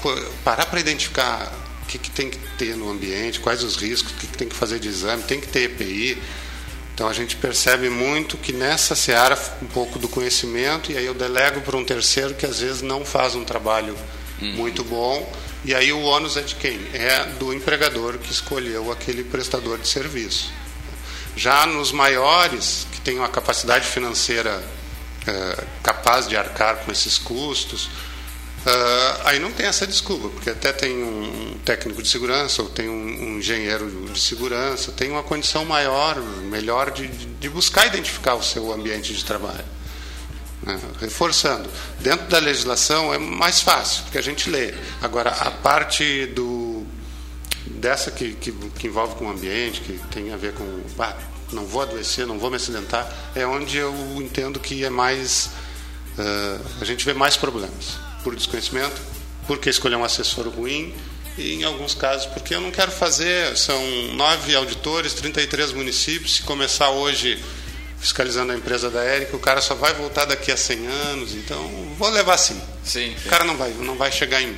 [0.01, 1.53] pô, parar para identificar
[1.83, 4.47] o que, que tem que ter no ambiente, quais os riscos, o que, que tem
[4.47, 6.21] que fazer de exame, tem que ter EPI
[6.99, 11.13] então a gente percebe muito que nessa seara um pouco do conhecimento e aí eu
[11.13, 13.97] delego para um terceiro que às vezes não faz um trabalho
[14.41, 14.51] uhum.
[14.51, 15.31] muito bom
[15.63, 16.77] e aí o ônus é de quem?
[16.93, 20.51] É do empregador que escolheu aquele prestador de serviço.
[21.37, 24.61] Já nos maiores que têm uma capacidade financeira
[25.25, 27.89] é, capaz de arcar com esses custos,
[28.59, 32.89] Uh, aí não tem essa desculpa, porque até tem um técnico de segurança, ou tem
[32.89, 38.43] um, um engenheiro de segurança, tem uma condição maior, melhor de, de buscar identificar o
[38.43, 39.63] seu ambiente de trabalho.
[40.61, 40.77] Né?
[40.99, 44.73] Reforçando, dentro da legislação é mais fácil, porque a gente lê.
[45.01, 46.85] Agora, a parte do
[47.65, 50.81] dessa que, que, que envolve com o ambiente, que tem a ver com.
[50.99, 51.15] Ah,
[51.53, 55.49] não vou adoecer, não vou me acidentar, é onde eu entendo que é mais.
[56.17, 58.08] Uh, a gente vê mais problemas.
[58.23, 59.01] Por desconhecimento,
[59.47, 60.93] porque escolher um assessor ruim,
[61.37, 63.55] e em alguns casos porque eu não quero fazer.
[63.57, 63.81] São
[64.13, 66.35] nove auditores, 33 municípios.
[66.35, 67.41] Se começar hoje
[67.99, 71.61] fiscalizando a empresa da Érica, o cara só vai voltar daqui a 100 anos, então
[71.97, 72.59] vou levar assim.
[72.83, 73.13] Sim.
[73.25, 74.57] O cara não vai, não vai chegar em mim.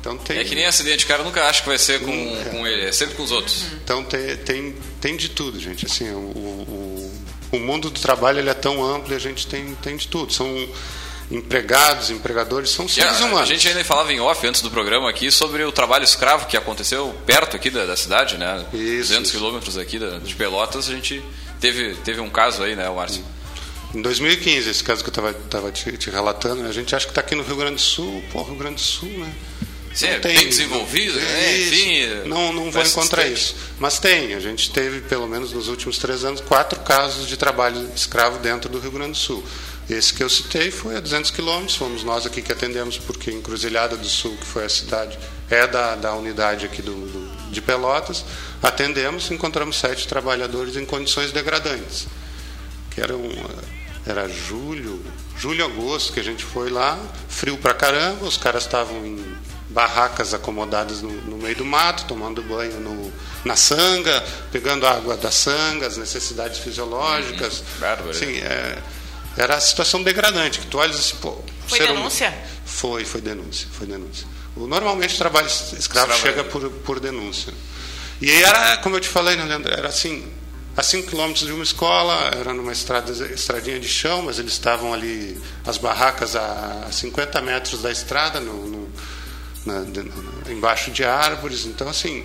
[0.00, 0.38] Então tem...
[0.38, 2.44] É que nem acidente, o cara nunca acha que vai ser com, é.
[2.50, 3.66] com ele, é sempre com os outros.
[3.84, 5.86] Então tem, tem, tem de tudo, gente.
[5.86, 7.22] Assim, o, o,
[7.52, 10.32] o mundo do trabalho ele é tão amplo e a gente tem, tem de tudo.
[10.32, 10.68] São
[11.32, 13.50] empregados, empregadores, são seres a, humanos.
[13.50, 16.56] A gente ainda falava em off antes do programa aqui sobre o trabalho escravo que
[16.56, 18.64] aconteceu perto aqui da, da cidade, né?
[18.72, 21.22] Isso, 200 quilômetros aqui da, de Pelotas, a gente
[21.58, 23.24] teve, teve um caso aí, né, Márcio?
[23.94, 27.20] Em 2015, esse caso que eu estava te, te, relatando, a gente acha que está
[27.20, 29.32] aqui no Rio Grande do Sul, pô, Rio Grande do Sul, né?
[29.94, 31.60] Sim, é tem, bem desenvolvido, né?
[31.60, 33.54] Enfim, não, não vou encontrar isso.
[33.78, 37.90] Mas tem, a gente teve, pelo menos nos últimos três anos, quatro casos de trabalho
[37.94, 39.44] escravo dentro do Rio Grande do Sul.
[39.90, 43.96] Esse que eu citei foi a 200 quilômetros, fomos nós aqui que atendemos, porque Encruzilhada
[43.96, 45.18] do Sul, que foi a cidade,
[45.50, 48.24] é da, da unidade aqui do, do, de Pelotas,
[48.62, 52.06] atendemos e encontramos sete trabalhadores em condições degradantes.
[52.90, 53.30] Que era, um,
[54.06, 55.02] era julho,
[55.36, 59.36] julho, agosto que a gente foi lá, frio pra caramba, os caras estavam em
[59.68, 63.12] barracas acomodadas no, no, meio do mato, tomando banho no,
[63.44, 64.22] na sanga,
[64.52, 67.64] pegando água da sanga, as necessidades fisiológicas.
[67.80, 68.12] Uhum.
[68.12, 68.78] Sim, é,
[69.36, 71.38] era a situação degradante, que tu olhas assim, pô...
[71.66, 72.28] Foi denúncia?
[72.28, 72.42] Humano.
[72.64, 74.26] Foi, foi denúncia, foi denúncia.
[74.56, 77.52] O, normalmente o trabalho escravo chega por, por denúncia.
[78.20, 80.30] E era, como eu te falei, né, Leandro, era assim,
[80.76, 84.92] a 5 quilômetros de uma escola, era numa estrada, estradinha de chão, mas eles estavam
[84.92, 88.92] ali, as barracas a 50 metros da estrada, no, no
[89.64, 92.24] na, na, embaixo de árvores, então assim,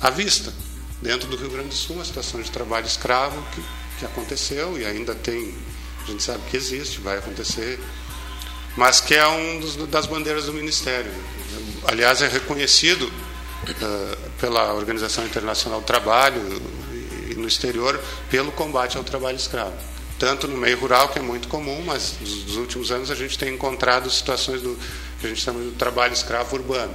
[0.00, 0.52] à vista.
[1.00, 3.62] Dentro do Rio Grande do Sul, uma situação de trabalho escravo que
[3.98, 5.54] que aconteceu e ainda tem,
[6.02, 7.78] a gente sabe que existe, vai acontecer,
[8.76, 11.10] mas que é um dos, das bandeiras do Ministério.
[11.84, 16.40] Aliás, é reconhecido uh, pela Organização Internacional do Trabalho
[16.92, 19.74] e, e no exterior pelo combate ao trabalho escravo.
[20.18, 23.54] Tanto no meio rural, que é muito comum, mas nos últimos anos a gente tem
[23.54, 24.76] encontrado situações do
[25.20, 26.94] que a gente chama de trabalho escravo urbano.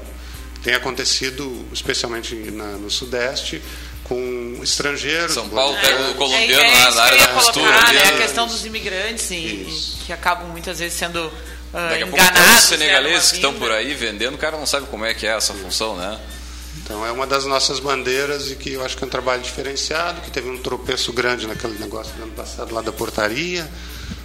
[0.61, 3.61] Tem acontecido, especialmente na, no Sudeste,
[4.03, 4.15] com
[4.63, 5.33] estrangeiros.
[5.33, 7.71] São Paulo pega o colombiano é, é, na área da mistura.
[7.71, 9.67] Né, a questão dos imigrantes e,
[10.05, 11.31] que acabam muitas vezes sendo uh,
[11.71, 12.39] Daqui a enganados.
[12.39, 15.27] Pouco, os senegaleses que estão por aí vendendo, o cara não sabe como é que
[15.27, 16.19] é essa função, né?
[16.77, 20.21] Então é uma das nossas bandeiras e que eu acho que é um trabalho diferenciado,
[20.21, 23.69] que teve um tropeço grande naquele negócio do ano passado lá da portaria,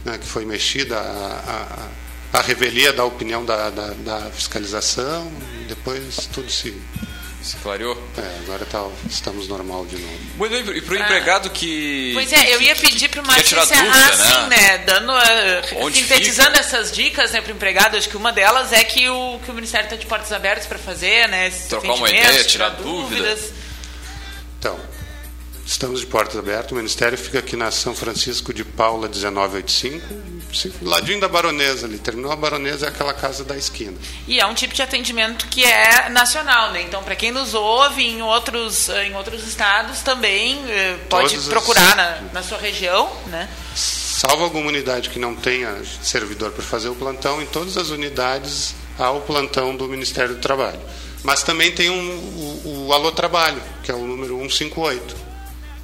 [0.05, 1.89] né, que foi mexida a,
[2.33, 5.31] a, a revelia da opinião da, da, da fiscalização,
[5.61, 6.75] e depois tudo se
[7.49, 7.97] se clareou?
[8.17, 10.19] É, agora tá, estamos normal de novo.
[10.37, 11.03] Muito bem, e para o ah.
[11.03, 12.13] empregado que.
[12.15, 14.57] Pois é, eu ia pedir para o Márcio encerrar dúvida, assim, né?
[14.57, 14.79] né?
[14.79, 16.61] Dando, uh, sintetizando fica?
[16.61, 19.55] essas dicas né, para o empregado, acho que uma delas é que o, que o
[19.55, 21.51] Ministério está de portas abertas para fazer, né?
[21.69, 23.41] Trocar uma ideia, tirar, tirar dúvidas.
[23.41, 23.53] dúvidas.
[24.59, 24.79] Então,
[25.69, 26.73] Estamos de portas abertas.
[26.73, 30.03] O Ministério fica aqui na São Francisco de Paula 1985,
[30.81, 31.99] ladinho da Baronesa ali.
[31.99, 33.93] Terminou a Baronesa é aquela casa da esquina.
[34.27, 36.81] E é um tipo de atendimento que é nacional, né?
[36.81, 41.91] Então, para quem nos ouve em outros, em outros estados também eh, pode Todas procurar
[41.91, 41.97] as...
[41.97, 43.47] na, na sua região, né?
[43.75, 48.75] Salvo alguma unidade que não tenha servidor para fazer o plantão, em todas as unidades
[48.99, 50.81] há o plantão do Ministério do Trabalho.
[51.23, 52.11] Mas também tem um,
[52.65, 55.28] o, o Alô Trabalho, que é o número 158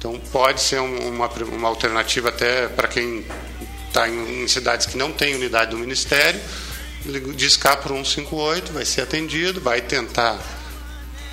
[0.05, 3.25] então pode ser uma, uma alternativa até para quem
[3.87, 6.39] está em, em, cidades que não tem unidade do Ministério,
[7.35, 10.39] discar para 158, vai ser atendido, vai tentar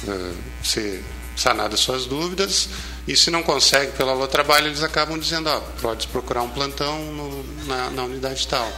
[0.04, 1.04] uh, ser
[1.36, 2.70] sanadas suas dúvidas
[3.06, 6.98] e se não consegue pelo Alô Trabalho, eles acabam dizendo, ó, pode procurar um plantão
[7.12, 8.70] no, na, na unidade tal.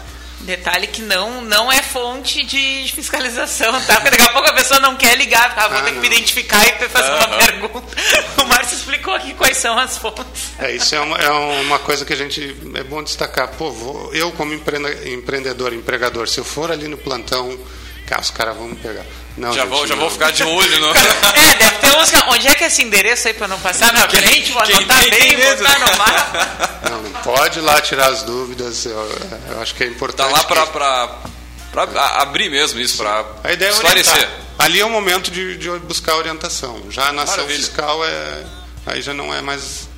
[0.45, 3.95] Detalhe que não, não é fonte de fiscalização, tá?
[3.95, 5.69] Porque daqui a pouco a pessoa não quer ligar, tá?
[5.69, 7.97] vou ah, ter que me identificar e fazer uma pergunta.
[8.45, 10.53] O Márcio explicou aqui quais são as fontes.
[10.59, 13.49] É, isso é uma, é uma coisa que a gente é bom destacar.
[13.49, 17.59] Pô, vou, eu como empreendedor, empregador, se eu for ali no plantão
[18.07, 19.05] Cara, os caras vão me pegar.
[19.37, 20.03] Não, já gente, vou, já não.
[20.03, 20.81] vou ficar de olho.
[20.81, 20.91] No...
[21.35, 22.13] é, deve ter uns.
[22.29, 24.53] Onde é que é esse endereço aí para não passar na quem, frente?
[24.53, 26.81] Vou anotar bem, botar no mapa.
[26.91, 28.85] Não, não pode ir lá tirar as dúvidas.
[28.85, 29.19] Eu,
[29.51, 30.29] eu acho que é importante.
[30.29, 31.93] Tá lá para que...
[31.93, 33.25] para abrir mesmo isso, para
[33.71, 34.13] esclarecer.
[34.13, 34.45] Orientar.
[34.59, 36.85] Ali é o momento de, de buscar orientação.
[36.91, 38.45] Já na ação fiscal é
[38.87, 39.89] aí já não é mais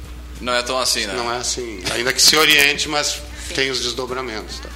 [0.41, 1.15] não é tão assim, né?
[1.15, 1.83] Não é assim.
[1.93, 3.55] Ainda que se oriente, mas Sim.
[3.55, 4.59] tem os desdobramentos.
[4.59, 4.69] Tá?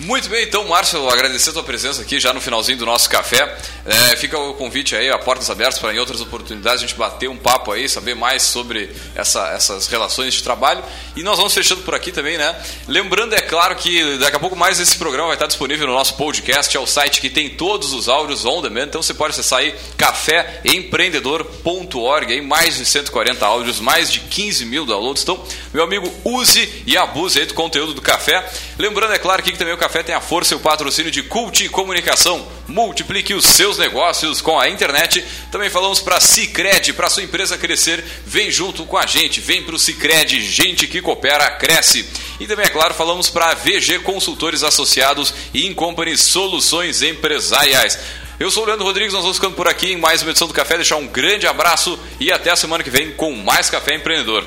[0.00, 3.54] Muito bem, então, Márcio, agradecer a tua presença aqui já no finalzinho do nosso café.
[3.84, 7.28] É, fica o convite aí, a portas abertas para em outras oportunidades a gente bater
[7.28, 10.82] um papo aí, saber mais sobre essa, essas relações de trabalho.
[11.14, 12.56] E nós vamos fechando por aqui também, né?
[12.88, 16.14] Lembrando, é claro, que daqui a pouco mais esse programa vai estar disponível no nosso
[16.14, 19.58] podcast, é o site que tem todos os áudios on demand, então você pode acessar
[19.58, 25.24] aí caféempreendedor.org, aí mais de 140 áudios, mais de 15 mil downloads.
[25.24, 25.44] Então,
[25.74, 28.48] meu amigo, use e abuse aí do conteúdo do café.
[28.78, 31.68] Lembrando, é claro, que também o café tem a força e o patrocínio de Cult
[31.70, 32.46] Comunicação.
[32.68, 35.24] Multiplique os seus negócios com a internet.
[35.50, 39.74] Também falamos para Cicred, para sua empresa crescer, vem junto com a gente, vem para
[39.74, 42.08] o Cicred, gente que coopera, cresce.
[42.38, 47.98] E também, é claro, falamos para VG Consultores Associados e Incompany Soluções Empresariais.
[48.38, 50.54] Eu sou o Leandro Rodrigues, nós vamos ficando por aqui em mais uma edição do
[50.54, 50.76] Café.
[50.76, 54.46] Deixar um grande abraço e até a semana que vem com mais Café Empreendedor.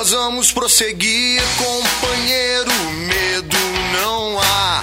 [0.00, 2.72] Nós vamos prosseguir, companheiro,
[3.06, 3.56] medo
[3.92, 4.82] não há.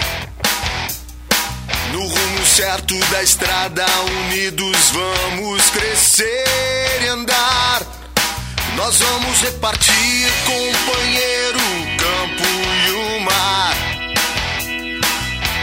[1.91, 3.83] No rumo certo da estrada,
[4.27, 7.81] unidos vamos crescer e andar.
[8.75, 12.43] Nós vamos repartir, companheiro, o campo
[12.85, 13.75] e o mar.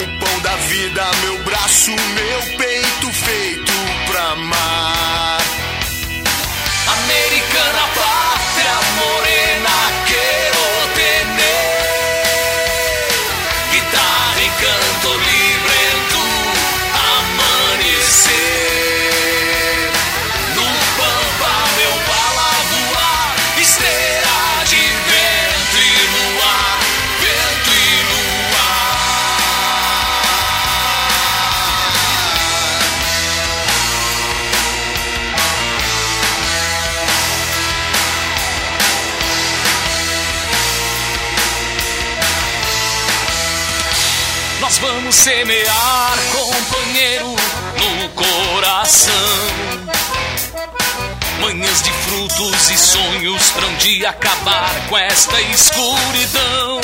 [0.01, 3.73] O pão da vida, meu braço, meu peito feito
[4.11, 5.41] pra amar.
[6.89, 8.24] Americana pátria
[45.25, 47.35] semear, companheiro,
[47.79, 49.15] no coração.
[51.41, 56.81] Manhãs de frutos e sonhos um dia acabar com esta escuridão.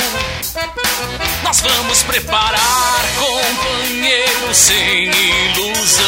[1.43, 6.05] Nós vamos preparar, companheiro, sem ilusão.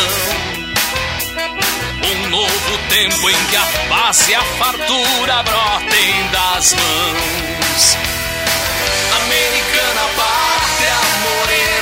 [2.04, 7.98] Um novo tempo em que a paz e a fartura brotem das mãos.
[9.22, 11.73] Americana pátria morena